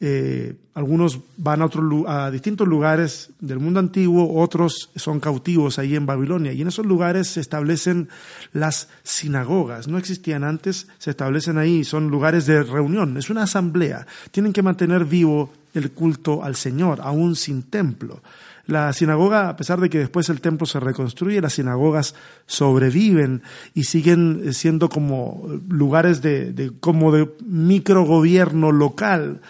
Eh, 0.00 0.56
algunos 0.74 1.20
van 1.36 1.62
a, 1.62 1.66
otro, 1.66 2.08
a 2.08 2.30
distintos 2.30 2.66
lugares 2.66 3.30
del 3.38 3.60
mundo 3.60 3.78
antiguo, 3.78 4.40
otros 4.40 4.90
son 4.96 5.20
cautivos 5.20 5.78
ahí 5.78 5.94
en 5.94 6.04
Babilonia. 6.04 6.52
Y 6.52 6.62
en 6.62 6.68
esos 6.68 6.84
lugares 6.84 7.28
se 7.28 7.40
establecen 7.40 8.08
las 8.52 8.88
sinagogas. 9.04 9.86
No 9.86 9.96
existían 9.96 10.42
antes, 10.42 10.88
se 10.98 11.10
establecen 11.10 11.58
ahí, 11.58 11.84
son 11.84 12.08
lugares 12.08 12.46
de 12.46 12.64
reunión, 12.64 13.16
es 13.16 13.30
una 13.30 13.44
asamblea. 13.44 14.06
Tienen 14.30 14.52
que 14.52 14.62
mantener 14.62 15.04
vivo 15.04 15.52
el 15.74 15.92
culto 15.92 16.42
al 16.42 16.56
Señor, 16.56 17.00
aún 17.00 17.36
sin 17.36 17.62
templo. 17.62 18.20
La 18.66 18.92
sinagoga, 18.92 19.50
a 19.50 19.56
pesar 19.56 19.78
de 19.80 19.90
que 19.90 19.98
después 19.98 20.28
el 20.30 20.40
templo 20.40 20.66
se 20.66 20.80
reconstruye, 20.80 21.40
las 21.40 21.54
sinagogas 21.54 22.14
sobreviven 22.46 23.42
y 23.74 23.84
siguen 23.84 24.54
siendo 24.54 24.88
como 24.88 25.46
lugares 25.68 26.22
de, 26.22 26.72
como 26.80 27.12
de 27.12 27.30
microgobierno 27.44 28.72
local 28.72 29.42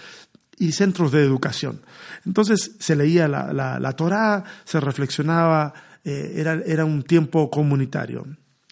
y 0.59 0.73
centros 0.73 1.13
de 1.13 1.23
educación. 1.23 1.81
Entonces 2.27 2.73
se 2.79 2.97
leía 2.97 3.29
la, 3.29 3.53
la, 3.53 3.93
Torá, 3.93 4.43
se 4.65 4.81
reflexionaba, 4.81 5.75
eh, 6.05 6.33
era, 6.37 6.61
era, 6.67 6.85
un 6.85 7.03
tiempo 7.03 7.51
comunitario. 7.51 8.27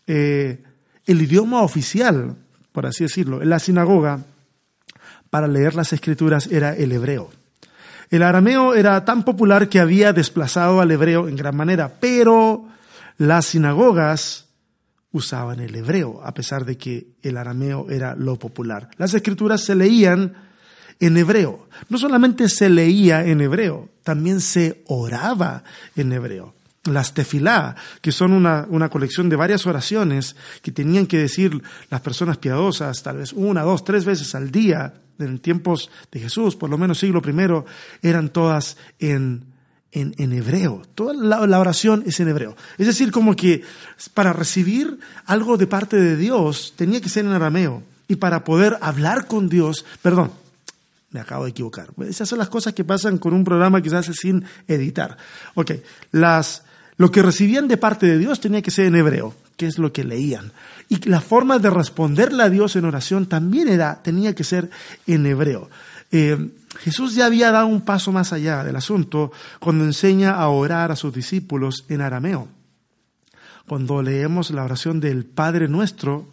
Eh, 0.06 0.62
el 1.06 1.22
idioma 1.22 1.62
oficial, 1.62 2.36
por 2.72 2.86
así 2.86 3.04
decirlo, 3.04 3.42
en 3.42 3.50
la 3.50 3.58
sinagoga, 3.58 4.20
para 5.30 5.46
leer 5.46 5.74
las 5.74 5.92
escrituras 5.92 6.46
era 6.48 6.74
el 6.74 6.92
hebreo. 6.92 7.30
El 8.12 8.22
arameo 8.22 8.74
era 8.74 9.06
tan 9.06 9.24
popular 9.24 9.70
que 9.70 9.80
había 9.80 10.12
desplazado 10.12 10.82
al 10.82 10.90
hebreo 10.90 11.28
en 11.28 11.34
gran 11.34 11.56
manera, 11.56 11.94
pero 11.98 12.68
las 13.16 13.46
sinagogas 13.46 14.48
usaban 15.12 15.60
el 15.60 15.74
hebreo, 15.74 16.20
a 16.22 16.34
pesar 16.34 16.66
de 16.66 16.76
que 16.76 17.06
el 17.22 17.38
arameo 17.38 17.88
era 17.88 18.14
lo 18.14 18.36
popular. 18.38 18.90
Las 18.98 19.14
escrituras 19.14 19.62
se 19.64 19.74
leían 19.74 20.34
en 21.00 21.16
hebreo. 21.16 21.70
No 21.88 21.96
solamente 21.96 22.50
se 22.50 22.68
leía 22.68 23.24
en 23.24 23.40
hebreo, 23.40 23.88
también 24.02 24.42
se 24.42 24.84
oraba 24.88 25.64
en 25.96 26.12
hebreo. 26.12 26.54
Las 26.84 27.14
tefilá, 27.14 27.76
que 28.02 28.12
son 28.12 28.34
una, 28.34 28.66
una, 28.68 28.90
colección 28.90 29.30
de 29.30 29.36
varias 29.36 29.66
oraciones 29.66 30.36
que 30.60 30.70
tenían 30.70 31.06
que 31.06 31.16
decir 31.16 31.62
las 31.88 32.02
personas 32.02 32.36
piadosas, 32.36 33.02
tal 33.02 33.16
vez 33.16 33.32
una, 33.32 33.62
dos, 33.62 33.84
tres 33.84 34.04
veces 34.04 34.34
al 34.34 34.50
día, 34.50 34.92
en 35.22 35.38
tiempos 35.38 35.90
de 36.10 36.20
Jesús, 36.20 36.56
por 36.56 36.70
lo 36.70 36.78
menos 36.78 36.98
siglo 36.98 37.22
primero, 37.22 37.64
eran 38.02 38.28
todas 38.30 38.76
en, 38.98 39.52
en, 39.92 40.32
hebreo. 40.32 40.82
Toda 40.94 41.14
la, 41.14 41.60
oración 41.60 42.02
es 42.06 42.18
en 42.20 42.28
hebreo. 42.28 42.56
Es 42.78 42.86
decir, 42.86 43.10
como 43.10 43.36
que 43.36 43.62
para 44.14 44.32
recibir 44.32 44.98
algo 45.26 45.56
de 45.56 45.66
parte 45.66 45.96
de 45.96 46.16
Dios 46.16 46.74
tenía 46.76 47.00
que 47.00 47.08
ser 47.08 47.24
en 47.24 47.32
arameo. 47.32 47.82
Y 48.08 48.16
para 48.16 48.44
poder 48.44 48.76
hablar 48.80 49.26
con 49.26 49.48
Dios, 49.48 49.84
perdón, 50.02 50.32
me 51.10 51.20
acabo 51.20 51.44
de 51.44 51.50
equivocar. 51.50 51.90
Esas 52.08 52.28
son 52.28 52.38
las 52.38 52.48
cosas 52.48 52.72
que 52.72 52.84
pasan 52.84 53.18
con 53.18 53.34
un 53.34 53.44
programa 53.44 53.82
que 53.82 53.90
se 53.90 53.96
hace 53.96 54.14
sin 54.14 54.44
editar. 54.66 55.16
Ok, 55.54 55.72
las, 56.10 56.64
lo 56.96 57.10
que 57.10 57.22
recibían 57.22 57.68
de 57.68 57.76
parte 57.76 58.06
de 58.06 58.18
Dios 58.18 58.40
tenía 58.40 58.62
que 58.62 58.70
ser 58.70 58.86
en 58.86 58.96
hebreo, 58.96 59.34
que 59.56 59.66
es 59.66 59.78
lo 59.78 59.92
que 59.92 60.04
leían. 60.04 60.52
Y 60.92 61.08
la 61.08 61.22
forma 61.22 61.58
de 61.58 61.70
responderle 61.70 62.42
a 62.42 62.50
Dios 62.50 62.76
en 62.76 62.84
oración 62.84 63.24
también 63.24 63.66
era, 63.68 64.02
tenía 64.02 64.34
que 64.34 64.44
ser 64.44 64.68
en 65.06 65.24
hebreo. 65.24 65.70
Eh, 66.10 66.50
Jesús 66.80 67.14
ya 67.14 67.24
había 67.24 67.50
dado 67.50 67.66
un 67.66 67.80
paso 67.80 68.12
más 68.12 68.34
allá 68.34 68.62
del 68.62 68.76
asunto 68.76 69.32
cuando 69.58 69.84
enseña 69.84 70.34
a 70.34 70.46
orar 70.48 70.92
a 70.92 70.96
sus 70.96 71.14
discípulos 71.14 71.86
en 71.88 72.02
arameo. 72.02 72.46
Cuando 73.66 74.02
leemos 74.02 74.50
la 74.50 74.64
oración 74.64 75.00
del 75.00 75.24
Padre 75.24 75.66
Nuestro, 75.66 76.30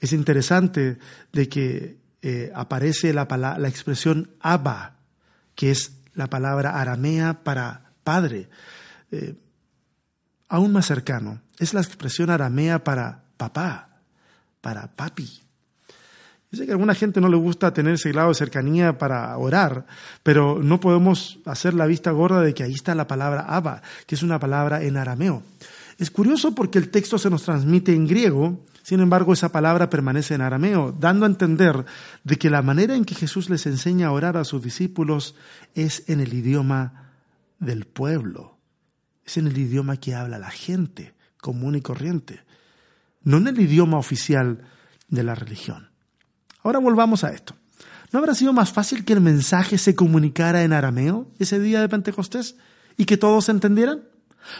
es 0.00 0.14
interesante 0.14 0.96
de 1.34 1.48
que 1.50 1.98
eh, 2.22 2.50
aparece 2.54 3.12
la, 3.12 3.26
la 3.58 3.68
expresión 3.68 4.30
Abba, 4.40 4.96
que 5.54 5.72
es 5.72 5.92
la 6.14 6.30
palabra 6.30 6.80
aramea 6.80 7.44
para 7.44 7.92
Padre. 8.02 8.48
Eh, 9.10 9.34
aún 10.48 10.72
más 10.72 10.86
cercano, 10.86 11.42
es 11.58 11.74
la 11.74 11.82
expresión 11.82 12.30
aramea 12.30 12.82
para 12.82 13.24
papá 13.36 13.89
para 14.60 14.94
papi. 14.94 15.42
Yo 16.52 16.58
sé 16.58 16.64
que 16.64 16.72
a 16.72 16.74
alguna 16.74 16.96
gente 16.96 17.20
no 17.20 17.28
le 17.28 17.36
gusta 17.36 17.72
tener 17.72 17.94
ese 17.94 18.10
grado 18.10 18.30
de 18.30 18.34
cercanía 18.34 18.98
para 18.98 19.36
orar, 19.38 19.86
pero 20.24 20.60
no 20.60 20.80
podemos 20.80 21.38
hacer 21.44 21.74
la 21.74 21.86
vista 21.86 22.10
gorda 22.10 22.40
de 22.40 22.54
que 22.54 22.64
ahí 22.64 22.74
está 22.74 22.96
la 22.96 23.06
palabra 23.06 23.42
Abba, 23.42 23.82
que 24.06 24.16
es 24.16 24.22
una 24.24 24.40
palabra 24.40 24.82
en 24.82 24.96
arameo. 24.96 25.44
Es 25.96 26.10
curioso 26.10 26.54
porque 26.54 26.78
el 26.78 26.88
texto 26.90 27.18
se 27.18 27.30
nos 27.30 27.44
transmite 27.44 27.94
en 27.94 28.08
griego, 28.08 28.66
sin 28.82 28.98
embargo 28.98 29.32
esa 29.32 29.52
palabra 29.52 29.90
permanece 29.90 30.34
en 30.34 30.40
arameo, 30.40 30.92
dando 30.98 31.24
a 31.24 31.28
entender 31.28 31.84
de 32.24 32.36
que 32.36 32.50
la 32.50 32.62
manera 32.62 32.96
en 32.96 33.04
que 33.04 33.14
Jesús 33.14 33.48
les 33.48 33.66
enseña 33.66 34.08
a 34.08 34.12
orar 34.12 34.36
a 34.36 34.44
sus 34.44 34.60
discípulos 34.60 35.36
es 35.76 36.08
en 36.08 36.18
el 36.18 36.34
idioma 36.34 37.12
del 37.60 37.84
pueblo, 37.84 38.58
es 39.24 39.36
en 39.36 39.46
el 39.46 39.56
idioma 39.56 39.98
que 39.98 40.16
habla 40.16 40.38
la 40.38 40.50
gente 40.50 41.14
común 41.40 41.76
y 41.76 41.80
corriente 41.80 42.49
no 43.22 43.38
en 43.38 43.48
el 43.48 43.60
idioma 43.60 43.98
oficial 43.98 44.64
de 45.08 45.22
la 45.22 45.34
religión. 45.34 45.90
Ahora 46.62 46.78
volvamos 46.78 47.24
a 47.24 47.30
esto. 47.30 47.54
¿No 48.12 48.18
habrá 48.18 48.34
sido 48.34 48.52
más 48.52 48.72
fácil 48.72 49.04
que 49.04 49.12
el 49.12 49.20
mensaje 49.20 49.78
se 49.78 49.94
comunicara 49.94 50.62
en 50.62 50.72
arameo 50.72 51.28
ese 51.38 51.60
día 51.60 51.80
de 51.80 51.88
Pentecostés 51.88 52.56
y 52.96 53.04
que 53.04 53.16
todos 53.16 53.48
entendieran? 53.48 54.02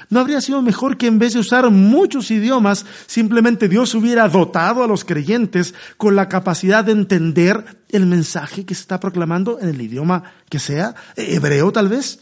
¿No 0.08 0.20
habría 0.20 0.40
sido 0.40 0.62
mejor 0.62 0.96
que 0.96 1.06
en 1.06 1.18
vez 1.18 1.32
de 1.32 1.40
usar 1.40 1.68
muchos 1.70 2.30
idiomas, 2.30 2.86
simplemente 3.06 3.68
Dios 3.68 3.94
hubiera 3.94 4.28
dotado 4.28 4.84
a 4.84 4.86
los 4.86 5.04
creyentes 5.04 5.74
con 5.96 6.14
la 6.14 6.28
capacidad 6.28 6.84
de 6.84 6.92
entender 6.92 7.82
el 7.88 8.06
mensaje 8.06 8.64
que 8.64 8.74
se 8.74 8.82
está 8.82 9.00
proclamando 9.00 9.58
en 9.58 9.68
el 9.68 9.80
idioma 9.80 10.22
que 10.48 10.58
sea, 10.58 10.94
hebreo 11.16 11.72
tal 11.72 11.88
vez? 11.88 12.20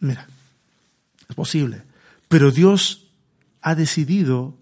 Mira, 0.00 0.26
es 1.28 1.36
posible, 1.36 1.82
pero 2.28 2.50
Dios 2.50 3.10
ha 3.60 3.74
decidido 3.74 4.56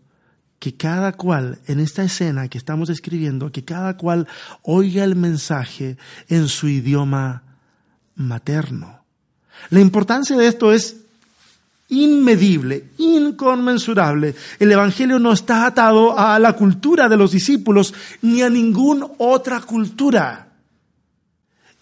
que 0.59 0.75
cada 0.75 1.12
cual, 1.12 1.59
en 1.66 1.81
esta 1.81 2.03
escena 2.03 2.49
que 2.49 2.59
estamos 2.59 2.90
escribiendo, 2.90 3.53
que 3.53 3.64
cada 3.64 3.97
cual 3.97 4.27
oiga 4.62 5.05
el 5.05 5.14
mensaje 5.14 5.97
en 6.29 6.49
su 6.49 6.68
idioma 6.68 7.42
materno. 8.16 9.05
La 9.71 9.81
importancia 9.81 10.37
de 10.37 10.49
esto 10.49 10.73
es 10.73 10.97
inmedible, 11.90 12.90
inconmensurable. 12.99 14.35
El 14.59 14.73
Evangelio 14.73 15.18
no 15.18 15.33
está 15.33 15.66
atado 15.66 16.18
a 16.18 16.38
la 16.38 16.55
cultura 16.55 17.09
de 17.09 17.16
los 17.16 17.33
discípulos 17.33 17.94
ni 18.23 18.42
a 18.42 18.51
ninguna 18.51 19.07
otra 19.18 19.61
cultura. 19.61 20.49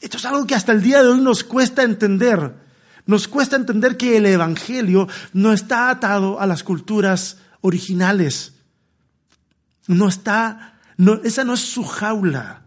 Esto 0.00 0.18
es 0.18 0.24
algo 0.26 0.46
que 0.46 0.54
hasta 0.54 0.72
el 0.72 0.82
día 0.82 1.02
de 1.02 1.08
hoy 1.08 1.20
nos 1.20 1.44
cuesta 1.44 1.82
entender. 1.82 2.52
Nos 3.06 3.26
cuesta 3.26 3.56
entender 3.56 3.96
que 3.96 4.18
el 4.18 4.26
Evangelio 4.26 5.08
no 5.32 5.52
está 5.52 5.88
atado 5.88 6.40
a 6.40 6.46
las 6.46 6.62
culturas 6.62 7.38
originales 7.62 8.55
no 9.86 10.08
está, 10.08 10.74
no, 10.96 11.20
esa 11.24 11.44
no 11.44 11.54
es 11.54 11.60
su 11.60 11.84
jaula. 11.84 12.62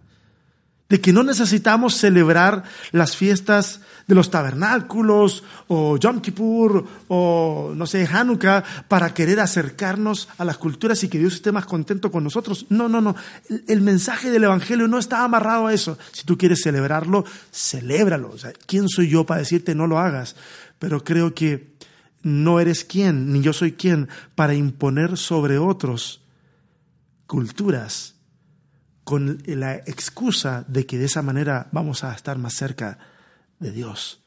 De 0.87 0.99
que 0.99 1.13
no 1.13 1.21
necesitamos 1.21 1.95
celebrar 1.97 2.63
las 2.91 3.15
fiestas 3.15 3.81
de 4.07 4.15
los 4.15 4.31
tabernáculos 4.31 5.43
o 5.67 5.97
Yom 5.97 6.19
Kippur 6.19 6.83
o 7.09 7.73
no 7.75 7.85
sé, 7.85 8.07
Hanukkah 8.11 8.63
para 8.87 9.13
querer 9.13 9.39
acercarnos 9.39 10.29
a 10.39 10.45
las 10.45 10.57
culturas 10.57 11.03
y 11.03 11.07
que 11.07 11.19
Dios 11.19 11.35
esté 11.35 11.51
más 11.51 11.67
contento 11.67 12.11
con 12.11 12.23
nosotros. 12.23 12.65
No, 12.69 12.89
no, 12.89 13.01
no. 13.01 13.15
El, 13.67 13.81
mensaje 13.81 14.31
del 14.31 14.45
Evangelio 14.45 14.87
no 14.87 14.97
está 14.97 15.23
amarrado 15.23 15.67
a 15.67 15.73
eso. 15.75 15.95
Si 16.11 16.23
tú 16.23 16.39
quieres 16.39 16.63
celebrarlo, 16.63 17.23
celébralo. 17.53 18.31
O 18.31 18.37
sea, 18.39 18.51
¿quién 18.65 18.89
soy 18.89 19.09
yo 19.09 19.27
para 19.27 19.41
decirte 19.41 19.75
no 19.75 19.85
lo 19.85 19.99
hagas? 19.99 20.35
Pero 20.79 21.03
creo 21.03 21.35
que 21.35 21.67
no 22.23 22.59
eres 22.59 22.83
quien, 22.83 23.31
ni 23.31 23.41
yo 23.41 23.53
soy 23.53 23.73
quien, 23.73 24.09
para 24.33 24.55
imponer 24.55 25.17
sobre 25.17 25.59
otros 25.59 26.19
culturas 27.29 28.15
con 29.03 29.37
la 29.45 29.75
excusa 29.75 30.65
de 30.67 30.87
que 30.87 30.97
de 30.97 31.05
esa 31.05 31.21
manera 31.21 31.67
vamos 31.71 32.03
a 32.03 32.11
estar 32.11 32.39
más 32.39 32.55
cerca 32.55 32.97
de 33.59 33.71
Dios. 33.71 34.19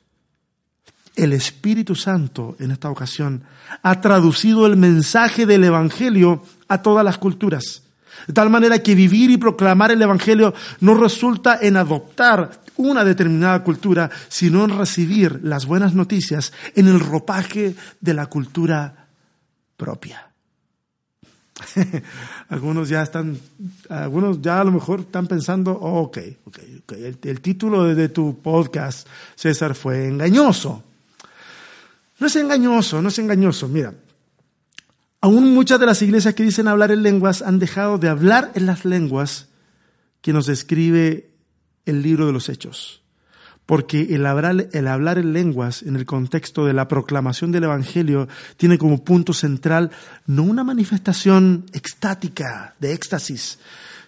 El 1.17 1.33
Espíritu 1.33 1.97
Santo 1.97 2.55
en 2.61 2.71
esta 2.71 2.89
ocasión 2.89 3.43
ha 3.83 4.01
traducido 4.01 4.67
el 4.67 4.77
mensaje 4.77 5.47
del 5.47 5.65
Evangelio 5.65 6.45
a 6.69 6.81
todas 6.81 7.05
las 7.05 7.19
culturas. 7.19 7.83
De 8.29 8.35
tal 8.35 8.51
manera 8.51 8.79
que 8.79 8.95
vivir 8.95 9.33
y 9.33 9.37
proclamar 9.37 9.91
el 9.91 10.01
Evangelio 10.01 10.55
no 10.79 10.95
resulta 10.95 11.59
en 11.61 11.77
adoptar 11.77 12.63
una 12.77 13.05
determinada 13.05 13.65
cultura, 13.65 14.11
sino 14.29 14.65
en 14.65 14.79
recibir 14.79 15.41
las 15.43 15.67
buenas 15.67 15.93
noticias 15.93 16.53
en 16.77 16.87
el 16.87 17.01
ropaje 17.01 17.75
de 18.01 18.15
la 18.15 18.27
cultura 18.27 19.09
propia. 19.77 20.32
algunos 22.49 22.89
ya 22.89 23.03
están, 23.03 23.39
algunos 23.89 24.41
ya 24.41 24.61
a 24.61 24.65
lo 24.65 24.73
mejor 24.73 25.01
están 25.01 25.27
pensando, 25.27 25.73
oh, 25.73 26.03
ok, 26.03 26.19
ok, 26.45 26.59
El, 27.23 27.41
título 27.41 27.95
de 27.95 28.09
tu 28.09 28.39
podcast, 28.41 29.07
César, 29.35 29.75
fue 29.75 30.09
engañoso. 30.09 30.83
No 32.19 32.27
es 32.27 32.37
engañoso, 32.37 33.03
no 33.03 33.09
es 33.09 33.19
engañoso. 33.19 33.69
Mira, 33.69 33.95
aún 35.21 35.53
muchas 35.55 35.81
de 35.81 35.87
las 35.87 36.01
iglesias 36.03 36.35
que 36.35 36.45
dicen 36.45 36.69
hablar 36.69 36.91
en 36.93 37.03
lenguas 37.03 37.43
han 37.43 37.59
dejado 37.59 37.99
de 37.99 38.09
hablar 38.09 38.53
en 38.55 38.67
las 38.67 38.85
lenguas 38.85 39.49
que 40.21 40.33
nos 40.33 40.47
describe 40.47 41.31
el 41.85 42.03
libro 42.03 42.27
de 42.27 42.33
los 42.33 42.49
Hechos 42.49 43.02
porque 43.67 44.15
el 44.15 44.27
hablar, 44.27 44.69
el 44.73 44.89
hablar 44.89 45.19
en 45.19 45.33
lenguas 45.33 45.83
en 45.83 45.97
el 45.97 46.05
contexto 46.05 46.67
de 46.67 46.73
la 46.73 46.89
proclamación 46.89 47.53
del 47.53 47.65
Evangelio 47.65 48.29
tiene 48.57 48.79
como 48.79 49.05
punto 49.05 49.33
central 49.33 49.91
no 50.27 50.43
una 50.43 50.65
manifestación 50.65 51.65
extática 51.73 52.75
de 52.81 52.93
éxtasis, 52.93 53.59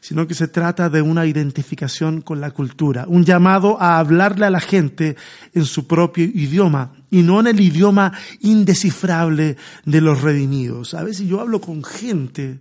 sino 0.01 0.27
que 0.27 0.35
se 0.35 0.49
trata 0.49 0.91
de 0.91 1.01
una 1.01 1.25
identificación 1.25 2.21
con 2.21 2.41
la 2.41 2.51
cultura, 2.51 3.07
un 3.09 3.25
llamado 3.25 3.81
a 3.81 3.99
hablarle 3.99 4.45
a 4.45 4.51
la 4.51 4.61
gente 4.61 5.17
en 5.55 5.65
su 5.65 5.87
propio 5.87 6.25
idioma 6.25 6.93
y 7.11 7.23
no 7.23 7.41
en 7.41 7.47
el 7.47 7.61
idioma 7.61 8.13
indescifrable 8.41 9.57
de 9.85 10.01
los 10.01 10.21
redimidos. 10.21 10.93
A 10.95 11.05
veces 11.05 11.27
yo 11.27 11.41
hablo 11.41 11.61
con 11.61 11.83
gente 11.85 12.59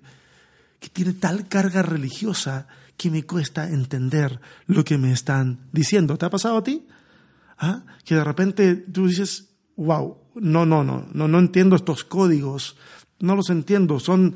que 0.80 0.90
tiene 0.90 1.14
tal 1.14 1.48
carga 1.48 1.82
religiosa 1.82 2.68
que 2.98 3.10
me 3.10 3.24
cuesta 3.24 3.70
entender 3.70 4.40
lo 4.68 4.84
que 4.84 4.98
me 4.98 5.12
están 5.12 5.60
diciendo. 5.72 6.18
¿Te 6.18 6.26
ha 6.26 6.30
pasado 6.30 6.58
a 6.58 6.64
ti? 6.64 6.86
¿Ah? 7.58 7.84
Que 8.06 8.16
de 8.16 8.24
repente 8.24 8.76
tú 8.76 9.08
dices, 9.08 9.50
wow, 9.76 10.18
no, 10.36 10.66
no, 10.66 10.84
no, 10.84 11.06
no, 11.14 11.28
no 11.28 11.40
entiendo 11.40 11.76
estos 11.76 12.04
códigos, 12.04 12.78
no 13.20 13.36
los 13.36 13.50
entiendo, 13.50 14.00
son, 14.00 14.36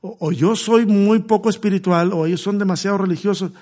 o, 0.00 0.32
yo 0.32 0.56
soy 0.56 0.86
muy 0.86 1.20
poco 1.20 1.50
espiritual 1.50 2.12
o 2.12 2.26
ellos 2.26 2.40
son 2.40 2.58
demasiado 2.58 2.98
religiosos. 2.98 3.52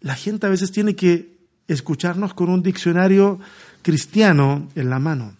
La 0.00 0.14
gente 0.14 0.46
a 0.46 0.50
veces 0.50 0.72
tiene 0.72 0.94
que 0.96 1.38
escucharnos 1.68 2.34
con 2.34 2.48
un 2.48 2.62
diccionario 2.62 3.38
cristiano 3.82 4.68
en 4.74 4.90
la 4.90 4.98
mano. 4.98 5.36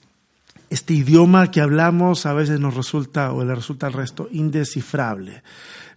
Este 0.72 0.94
idioma 0.94 1.50
que 1.50 1.60
hablamos 1.60 2.24
a 2.24 2.32
veces 2.32 2.58
nos 2.58 2.74
resulta, 2.74 3.30
o 3.32 3.44
le 3.44 3.54
resulta 3.54 3.88
al 3.88 3.92
resto, 3.92 4.30
indescifrable. 4.32 5.42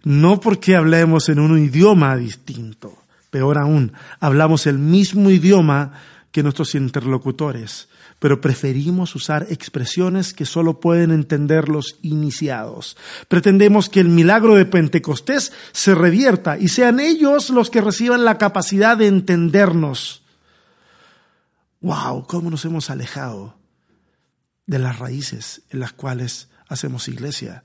No 0.04 0.38
porque 0.38 0.76
hablemos 0.76 1.30
en 1.30 1.38
un 1.38 1.58
idioma 1.58 2.14
distinto, 2.14 2.94
peor 3.30 3.56
aún, 3.56 3.94
hablamos 4.20 4.66
el 4.66 4.78
mismo 4.78 5.30
idioma 5.30 5.92
que 6.30 6.42
nuestros 6.42 6.74
interlocutores, 6.74 7.88
pero 8.18 8.42
preferimos 8.42 9.14
usar 9.14 9.46
expresiones 9.48 10.34
que 10.34 10.44
solo 10.44 10.78
pueden 10.78 11.10
entender 11.10 11.70
los 11.70 11.96
iniciados. 12.02 12.98
Pretendemos 13.28 13.88
que 13.88 14.00
el 14.00 14.10
milagro 14.10 14.56
de 14.56 14.66
Pentecostés 14.66 15.54
se 15.72 15.94
revierta 15.94 16.58
y 16.58 16.68
sean 16.68 17.00
ellos 17.00 17.48
los 17.48 17.70
que 17.70 17.80
reciban 17.80 18.26
la 18.26 18.36
capacidad 18.36 18.98
de 18.98 19.06
entendernos. 19.06 20.22
¡Wow! 21.80 22.26
¿Cómo 22.26 22.50
nos 22.50 22.62
hemos 22.66 22.90
alejado 22.90 23.56
de 24.66 24.78
las 24.78 24.98
raíces 24.98 25.62
en 25.70 25.80
las 25.80 25.92
cuales 25.92 26.48
hacemos 26.68 27.08
iglesia? 27.08 27.62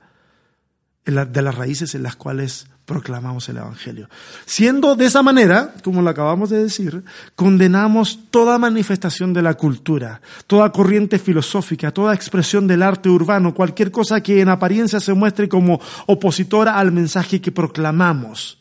de 1.06 1.42
las 1.42 1.56
raíces 1.56 1.96
en 1.96 2.04
las 2.04 2.16
cuales 2.16 2.68
proclamamos 2.86 3.48
el 3.50 3.58
Evangelio. 3.58 4.10
Siendo 4.46 4.96
de 4.96 5.06
esa 5.06 5.24
manera, 5.24 5.74
como 5.84 6.02
lo 6.02 6.10
acabamos 6.10 6.50
de 6.50 6.64
decir, 6.64 7.04
condenamos 7.36 8.20
toda 8.30 8.58
manifestación 8.58 9.34
de 9.34 9.42
la 9.42 9.56
cultura, 9.56 10.22
toda 10.46 10.72
corriente 10.72 11.18
filosófica, 11.18 11.92
toda 11.92 12.14
expresión 12.14 12.68
del 12.68 12.84
arte 12.84 13.10
urbano, 13.10 13.54
cualquier 13.54 13.92
cosa 13.92 14.22
que 14.22 14.42
en 14.42 14.50
apariencia 14.50 15.00
se 15.00 15.14
muestre 15.14 15.50
como 15.50 15.80
opositora 16.06 16.78
al 16.78 16.92
mensaje 16.92 17.42
que 17.42 17.52
proclamamos. 17.52 18.60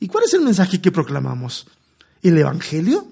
¿Y 0.00 0.08
cuál 0.08 0.24
es 0.24 0.34
el 0.34 0.40
mensaje 0.40 0.80
que 0.80 0.90
proclamamos? 0.90 1.66
¿El 2.22 2.36
Evangelio? 2.38 3.06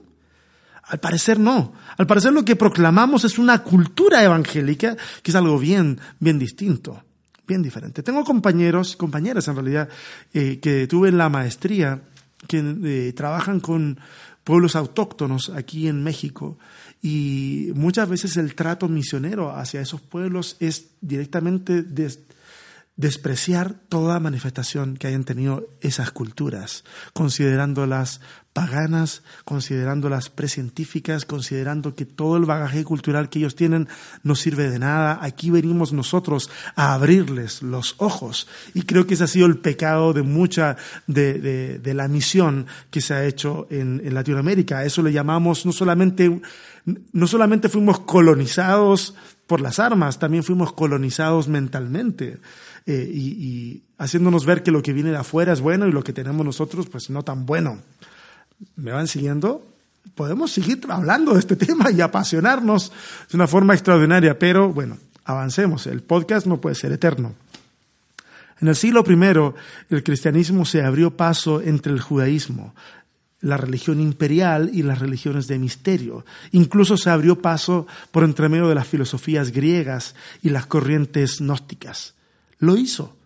Al 0.92 1.00
parecer 1.00 1.40
no. 1.40 1.72
Al 1.96 2.07
parecer 2.07 2.35
lo 2.35 2.44
que 2.44 2.55
proclamamos 2.55 3.24
es 3.24 3.38
una 3.38 3.62
cultura 3.62 4.22
evangélica 4.22 4.94
que 5.22 5.31
es 5.31 5.35
algo 5.35 5.59
bien, 5.59 5.98
bien 6.20 6.38
distinto 6.38 7.02
bien 7.44 7.61
diferente. 7.61 8.02
Tengo 8.02 8.24
compañeros, 8.24 8.96
compañeras 8.96 9.46
en 9.48 9.57
realidad, 9.57 9.88
eh, 10.33 10.59
que 10.61 10.87
tuve 10.87 11.09
en 11.09 11.18
la 11.18 11.28
maestría, 11.28 12.00
que 12.46 12.62
eh, 12.85 13.12
trabajan 13.14 13.61
con 13.61 13.98
pueblos 14.44 14.74
autóctonos 14.74 15.50
aquí 15.50 15.88
en 15.88 16.02
México 16.02 16.57
y 17.02 17.70
muchas 17.74 18.09
veces 18.09 18.37
el 18.37 18.55
trato 18.55 18.88
misionero 18.88 19.55
hacia 19.55 19.81
esos 19.81 20.00
pueblos 20.00 20.57
es 20.61 20.87
directamente 21.00 21.83
despreciar 22.96 23.74
toda 23.88 24.20
manifestación 24.20 24.96
que 24.96 25.07
hayan 25.07 25.24
tenido 25.24 25.68
esas 25.81 26.11
culturas, 26.11 26.85
considerándolas 27.14 28.20
paganas, 28.52 29.22
considerándolas 29.46 30.28
precientíficas, 30.28 31.24
considerando 31.24 31.94
que 31.94 32.05
todo 32.05 32.37
el 32.37 32.44
bagaje 32.44 32.85
cultural 32.85 33.31
que 33.31 33.38
ellos 33.38 33.57
tienen 33.57 33.88
no 34.22 34.35
sirve 34.35 34.68
de 34.68 34.78
nada. 34.78 35.18
Aquí 35.22 35.50
venimos 35.50 35.94
nosotros 35.94 36.50
a 36.76 36.92
abrirles 36.92 37.62
los 37.62 37.94
ojos. 37.96 38.46
Y 38.74 38.83
creo 38.83 39.07
que 39.07 39.14
ese 39.14 39.24
ha 39.24 39.28
sido 39.28 39.46
el 39.46 39.59
pecado 39.59 40.12
de 40.12 40.22
mucha 40.22 40.76
de, 41.07 41.81
la 41.83 42.09
misión 42.09 42.66
que 42.90 43.00
se 43.00 43.14
ha 43.14 43.24
hecho 43.24 43.66
en, 43.70 44.02
en 44.05 44.14
Latinoamérica. 44.14 44.78
A 44.78 44.85
eso 44.85 45.02
le 45.02 45.12
llamamos 45.12 45.64
no 45.64 45.72
solamente, 45.72 46.42
no 47.12 47.26
solamente 47.26 47.70
fuimos 47.70 48.00
colonizados 48.00 49.14
por 49.53 49.61
las 49.61 49.79
armas, 49.79 50.19
también 50.19 50.45
fuimos 50.45 50.73
colonizados 50.73 51.47
mentalmente. 51.47 52.38
Eh, 52.87 53.07
y, 53.12 53.83
haciéndonos 53.99 54.47
ver 54.47 54.62
que 54.62 54.71
lo 54.71 54.81
que 54.81 54.95
viene 54.95 55.11
de 55.11 55.19
afuera 55.19 55.53
es 55.53 55.61
bueno 55.61 55.87
y 55.87 55.93
lo 55.93 56.03
que 56.03 56.15
tenemos 56.15 56.47
nosotros, 56.47 56.87
pues 56.87 57.11
no 57.11 57.23
tan 57.23 57.45
bueno. 57.45 57.77
¿Me 58.77 58.93
van 58.93 59.09
siguiendo? 59.09 59.62
Podemos 60.15 60.53
seguir 60.53 60.81
hablando 60.88 61.35
de 61.35 61.41
este 61.41 61.55
tema 61.67 61.91
y 61.91 62.01
apasionarnos 62.01 62.93
de 63.31 63.37
una 63.37 63.47
forma 63.47 63.75
extraordinaria, 63.75 64.38
pero 64.38 64.73
bueno, 64.73 64.97
avancemos. 65.27 65.87
El 65.87 66.01
podcast 66.01 66.47
no 66.47 66.59
puede 66.59 66.75
ser 66.75 66.91
eterno. 66.93 67.35
En 68.59 68.69
el 68.69 68.75
siglo 68.75 69.05
I, 69.07 69.95
el 69.95 70.03
cristianismo 70.03 70.65
se 70.65 70.83
abrió 70.83 71.15
paso 71.15 71.61
entre 71.61 71.93
el 71.93 72.01
judaísmo, 72.01 72.75
la 73.42 73.59
religión 73.59 74.00
imperial 74.00 74.70
y 74.72 74.83
las 74.83 75.00
religiones 75.00 75.48
de 75.48 75.59
misterio. 75.59 76.24
Incluso 76.52 76.96
se 76.96 77.11
abrió 77.11 77.42
paso 77.42 77.87
por 78.11 78.24
entre 78.24 78.48
medio 78.48 78.68
de 78.68 78.74
las 78.74 78.87
filosofías 78.87 79.52
griegas 79.52 80.14
y 80.42 80.48
las 80.48 80.64
corrientes 80.66 81.40
gnósticas 81.40 82.14
lo 82.62 82.76
hizo. 82.76 83.16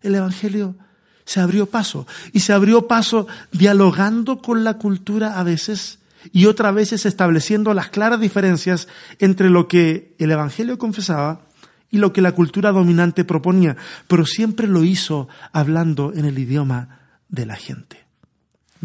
El 0.00 0.14
Evangelio 0.14 0.76
se 1.24 1.40
abrió 1.40 1.66
paso 1.66 2.06
y 2.32 2.40
se 2.40 2.52
abrió 2.52 2.86
paso 2.86 3.26
dialogando 3.50 4.38
con 4.38 4.62
la 4.62 4.74
cultura 4.78 5.38
a 5.38 5.42
veces 5.42 5.98
y 6.32 6.46
otras 6.46 6.74
veces 6.74 7.04
estableciendo 7.04 7.74
las 7.74 7.88
claras 7.88 8.20
diferencias 8.20 8.86
entre 9.18 9.50
lo 9.50 9.66
que 9.66 10.14
el 10.18 10.30
Evangelio 10.30 10.78
confesaba 10.78 11.42
y 11.90 11.98
lo 11.98 12.12
que 12.12 12.22
la 12.22 12.32
cultura 12.32 12.70
dominante 12.70 13.24
proponía, 13.24 13.76
pero 14.06 14.24
siempre 14.24 14.68
lo 14.68 14.84
hizo 14.84 15.28
hablando 15.52 16.12
en 16.14 16.24
el 16.24 16.38
idioma 16.38 17.00
de 17.28 17.46
la 17.46 17.56
gente. 17.56 18.05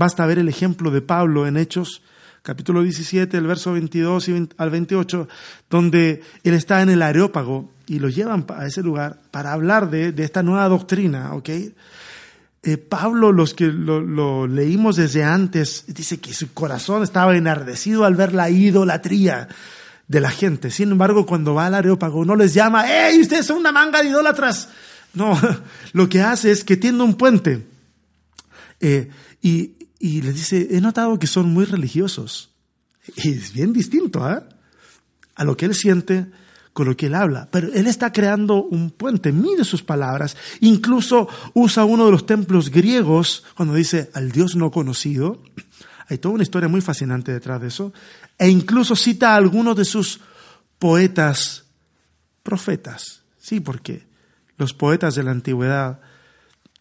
Basta 0.01 0.25
ver 0.25 0.39
el 0.39 0.49
ejemplo 0.49 0.89
de 0.89 1.03
Pablo 1.03 1.45
en 1.45 1.57
Hechos 1.57 2.01
capítulo 2.41 2.81
17, 2.81 3.37
el 3.37 3.45
verso 3.45 3.73
22 3.73 4.31
al 4.57 4.71
28, 4.71 5.29
donde 5.69 6.23
él 6.43 6.55
está 6.55 6.81
en 6.81 6.89
el 6.89 7.03
Areópago 7.03 7.69
y 7.85 7.99
lo 7.99 8.09
llevan 8.09 8.47
a 8.49 8.65
ese 8.65 8.81
lugar 8.81 9.19
para 9.29 9.53
hablar 9.53 9.91
de, 9.91 10.11
esta 10.17 10.41
nueva 10.41 10.67
doctrina, 10.69 11.35
¿ok? 11.35 11.49
Eh, 12.63 12.77
Pablo, 12.77 13.31
los 13.31 13.53
que 13.53 13.67
lo, 13.67 14.47
leímos 14.47 14.95
desde 14.95 15.23
antes, 15.23 15.83
dice 15.89 16.19
que 16.19 16.33
su 16.33 16.51
corazón 16.51 17.03
estaba 17.03 17.37
enardecido 17.37 18.03
al 18.03 18.15
ver 18.15 18.33
la 18.33 18.49
idolatría 18.49 19.49
de 20.07 20.19
la 20.19 20.31
gente. 20.31 20.71
Sin 20.71 20.89
embargo, 20.89 21.27
cuando 21.27 21.53
va 21.53 21.67
al 21.67 21.75
Areópago, 21.75 22.25
no 22.25 22.35
les 22.35 22.55
llama, 22.55 22.89
¡Ey, 22.89 23.21
ustedes 23.21 23.45
son 23.45 23.57
una 23.57 23.71
manga 23.71 24.01
de 24.01 24.09
idólatras! 24.09 24.67
No, 25.13 25.39
lo 25.93 26.09
que 26.09 26.23
hace 26.23 26.49
es 26.49 26.63
que 26.63 26.75
tiende 26.75 27.03
un 27.03 27.13
puente. 27.13 27.67
Eh, 28.79 29.07
y, 29.43 29.75
y 30.01 30.21
les 30.21 30.33
dice, 30.33 30.67
he 30.71 30.81
notado 30.81 31.19
que 31.19 31.27
son 31.27 31.53
muy 31.53 31.65
religiosos. 31.65 32.49
Y 33.17 33.29
es 33.29 33.53
bien 33.53 33.71
distinto 33.71 34.27
¿eh? 34.29 34.41
a 35.35 35.43
lo 35.43 35.55
que 35.55 35.65
él 35.65 35.75
siente 35.75 36.25
con 36.73 36.87
lo 36.87 36.97
que 36.97 37.05
él 37.05 37.13
habla. 37.13 37.47
Pero 37.51 37.71
él 37.71 37.85
está 37.85 38.11
creando 38.11 38.63
un 38.63 38.89
puente. 38.89 39.31
Mire 39.31 39.63
sus 39.63 39.83
palabras. 39.83 40.35
Incluso 40.61 41.27
usa 41.53 41.85
uno 41.85 42.05
de 42.05 42.11
los 42.11 42.25
templos 42.25 42.71
griegos 42.71 43.43
cuando 43.55 43.75
dice 43.75 44.09
al 44.15 44.31
Dios 44.31 44.55
no 44.55 44.71
conocido. 44.71 45.43
Hay 46.07 46.17
toda 46.17 46.33
una 46.33 46.43
historia 46.43 46.67
muy 46.67 46.81
fascinante 46.81 47.31
detrás 47.31 47.61
de 47.61 47.67
eso. 47.67 47.93
E 48.39 48.49
incluso 48.49 48.95
cita 48.95 49.33
a 49.33 49.35
algunos 49.35 49.77
de 49.77 49.85
sus 49.85 50.19
poetas 50.79 51.65
profetas. 52.41 53.21
Sí, 53.37 53.59
porque 53.59 54.07
los 54.57 54.73
poetas 54.73 55.13
de 55.13 55.23
la 55.23 55.31
antigüedad 55.31 55.99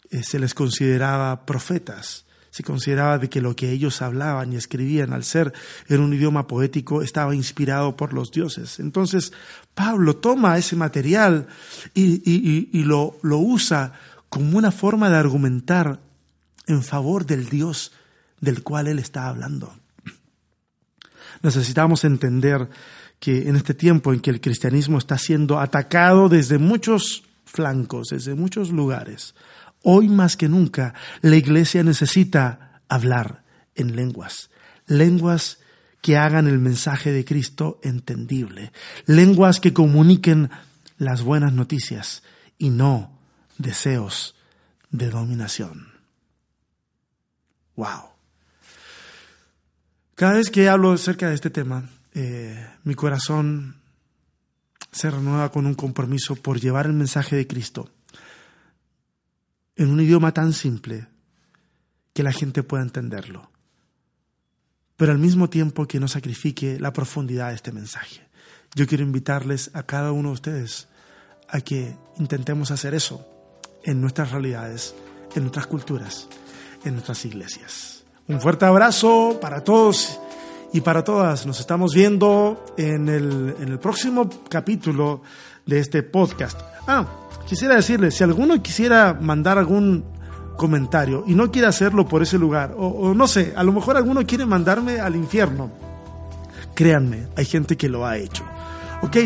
eh, 0.09 0.23
se 0.23 0.39
les 0.39 0.55
consideraba 0.55 1.45
profetas 1.45 2.25
se 2.51 2.63
consideraba 2.63 3.17
de 3.17 3.29
que 3.29 3.41
lo 3.41 3.55
que 3.55 3.71
ellos 3.71 4.01
hablaban 4.01 4.51
y 4.51 4.57
escribían 4.57 5.13
al 5.13 5.23
ser 5.23 5.53
en 5.87 6.01
un 6.01 6.13
idioma 6.13 6.47
poético 6.47 7.01
estaba 7.01 7.33
inspirado 7.33 7.95
por 7.95 8.13
los 8.13 8.29
dioses. 8.31 8.79
Entonces 8.79 9.31
Pablo 9.73 10.17
toma 10.17 10.57
ese 10.57 10.75
material 10.75 11.47
y, 11.93 12.83
lo, 12.83 13.17
lo 13.21 13.37
usa 13.37 13.93
como 14.29 14.57
una 14.57 14.71
forma 14.71 15.09
de 15.09 15.15
argumentar 15.15 16.01
en 16.67 16.83
favor 16.83 17.25
del 17.25 17.49
Dios 17.49 17.93
del 18.41 18.63
cual 18.63 18.87
Él 18.87 18.99
está 18.99 19.27
hablando. 19.27 19.73
Necesitamos 21.41 22.03
entender 22.03 22.69
que 23.19 23.47
en 23.47 23.55
este 23.55 23.73
tiempo 23.73 24.11
en 24.11 24.19
que 24.19 24.29
el 24.29 24.41
cristianismo 24.41 24.97
está 24.97 25.17
siendo 25.17 25.59
atacado 25.59 26.27
desde 26.27 26.57
muchos 26.57 27.23
flancos, 27.45 28.09
desde 28.09 28.35
muchos 28.35 28.71
lugares, 28.71 29.35
hoy 29.83 30.07
más 30.09 30.37
que 30.37 30.49
nunca 30.49 30.93
la 31.21 31.35
iglesia 31.35 31.83
necesita 31.83 32.81
hablar 32.87 33.43
en 33.75 33.95
lenguas, 33.95 34.49
lenguas 34.87 35.59
que 36.01 36.17
hagan 36.17 36.47
el 36.47 36.59
mensaje 36.59 37.11
de 37.11 37.25
Cristo 37.25 37.79
entendible, 37.83 38.71
lenguas 39.05 39.59
que 39.59 39.73
comuniquen 39.73 40.49
las 40.97 41.21
buenas 41.21 41.53
noticias 41.53 42.23
y 42.57 42.69
no 42.69 43.17
deseos 43.57 44.35
de 44.89 45.09
dominación. 45.09 45.91
Wow. 47.75 48.09
Cada 50.15 50.33
vez 50.33 50.49
que 50.49 50.69
hablo 50.69 50.91
acerca 50.91 51.29
de 51.29 51.35
este 51.35 51.49
tema, 51.49 51.89
eh, 52.13 52.67
mi 52.83 52.93
corazón 52.93 53.81
se 54.91 55.09
renueva 55.09 55.51
con 55.51 55.65
un 55.65 55.73
compromiso 55.73 56.35
por 56.35 56.59
llevar 56.59 56.85
el 56.85 56.93
mensaje 56.93 57.35
de 57.35 57.47
Cristo 57.47 57.89
en 59.81 59.89
un 59.89 59.99
idioma 59.99 60.31
tan 60.31 60.53
simple 60.53 61.07
que 62.13 62.23
la 62.23 62.31
gente 62.31 62.61
pueda 62.61 62.83
entenderlo, 62.83 63.49
pero 64.95 65.11
al 65.11 65.17
mismo 65.17 65.49
tiempo 65.49 65.87
que 65.87 65.99
no 65.99 66.07
sacrifique 66.07 66.79
la 66.79 66.93
profundidad 66.93 67.49
de 67.49 67.55
este 67.55 67.71
mensaje. 67.71 68.21
Yo 68.75 68.85
quiero 68.85 69.03
invitarles 69.03 69.71
a 69.73 69.83
cada 69.83 70.11
uno 70.11 70.29
de 70.29 70.33
ustedes 70.33 70.87
a 71.49 71.61
que 71.61 71.95
intentemos 72.19 72.69
hacer 72.69 72.93
eso 72.93 73.25
en 73.83 73.99
nuestras 73.99 74.31
realidades, 74.31 74.93
en 75.35 75.43
nuestras 75.43 75.65
culturas, 75.65 76.27
en 76.85 76.93
nuestras 76.93 77.25
iglesias. 77.25 78.03
Un 78.27 78.39
fuerte 78.39 78.65
abrazo 78.65 79.39
para 79.41 79.63
todos 79.63 80.19
y 80.73 80.81
para 80.81 81.03
todas. 81.03 81.47
Nos 81.47 81.59
estamos 81.59 81.93
viendo 81.93 82.63
en 82.77 83.09
el, 83.09 83.55
en 83.59 83.69
el 83.69 83.79
próximo 83.79 84.29
capítulo 84.47 85.23
de 85.65 85.79
este 85.79 86.03
podcast. 86.03 86.70
Ah, 86.87 87.05
quisiera 87.45 87.75
decirles, 87.75 88.15
si 88.15 88.23
alguno 88.23 88.61
quisiera 88.61 89.13
mandar 89.13 89.57
algún 89.57 90.05
comentario 90.57 91.23
y 91.27 91.35
no 91.35 91.51
quiere 91.51 91.67
hacerlo 91.67 92.07
por 92.07 92.21
ese 92.21 92.37
lugar, 92.37 92.73
o, 92.77 93.13
no 93.13 93.27
sé, 93.27 93.53
a 93.55 93.63
lo 93.63 93.71
mejor 93.71 93.95
alguno 93.97 94.25
quiere 94.25 94.45
mandarme 94.45 94.99
al 94.99 95.15
infierno, 95.15 95.71
créanme, 96.75 97.27
hay 97.35 97.45
gente 97.45 97.77
que 97.77 97.89
lo 97.89 98.05
ha 98.05 98.17
hecho. 98.17 98.43
Ok, 99.01 99.17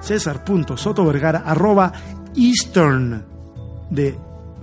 cesar.sotovergara 0.00 1.40
arroba 1.40 1.92
eastern 2.34 3.24
de, 3.90 4.16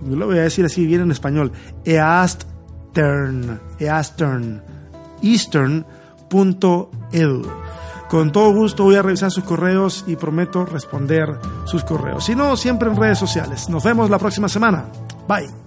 lo 0.08 0.28
voy 0.28 0.38
a 0.38 0.44
decir 0.44 0.66
así 0.66 0.86
bien 0.86 1.02
en 1.02 1.12
español, 1.12 1.52
eastern, 1.86 3.60
eastern, 3.80 4.62
eastern.edu. 5.24 5.88
Con 8.10 8.32
todo 8.32 8.54
gusto 8.54 8.84
voy 8.84 8.96
a 8.96 9.02
revisar 9.02 9.32
sus 9.32 9.44
correos 9.44 10.04
y 10.06 10.16
prometo 10.16 10.66
responder 10.68 11.40
sus 11.66 11.84
correos. 11.84 12.26
Si 12.26 12.36
no, 12.36 12.56
siempre 12.56 12.88
en 12.88 12.96
redes 12.96 13.18
sociales. 13.18 13.70
Nos 13.70 13.84
vemos 13.84 14.12
la 14.12 14.20
próxima 14.20 14.48
semana. 14.48 14.86
Bye. 15.28 15.63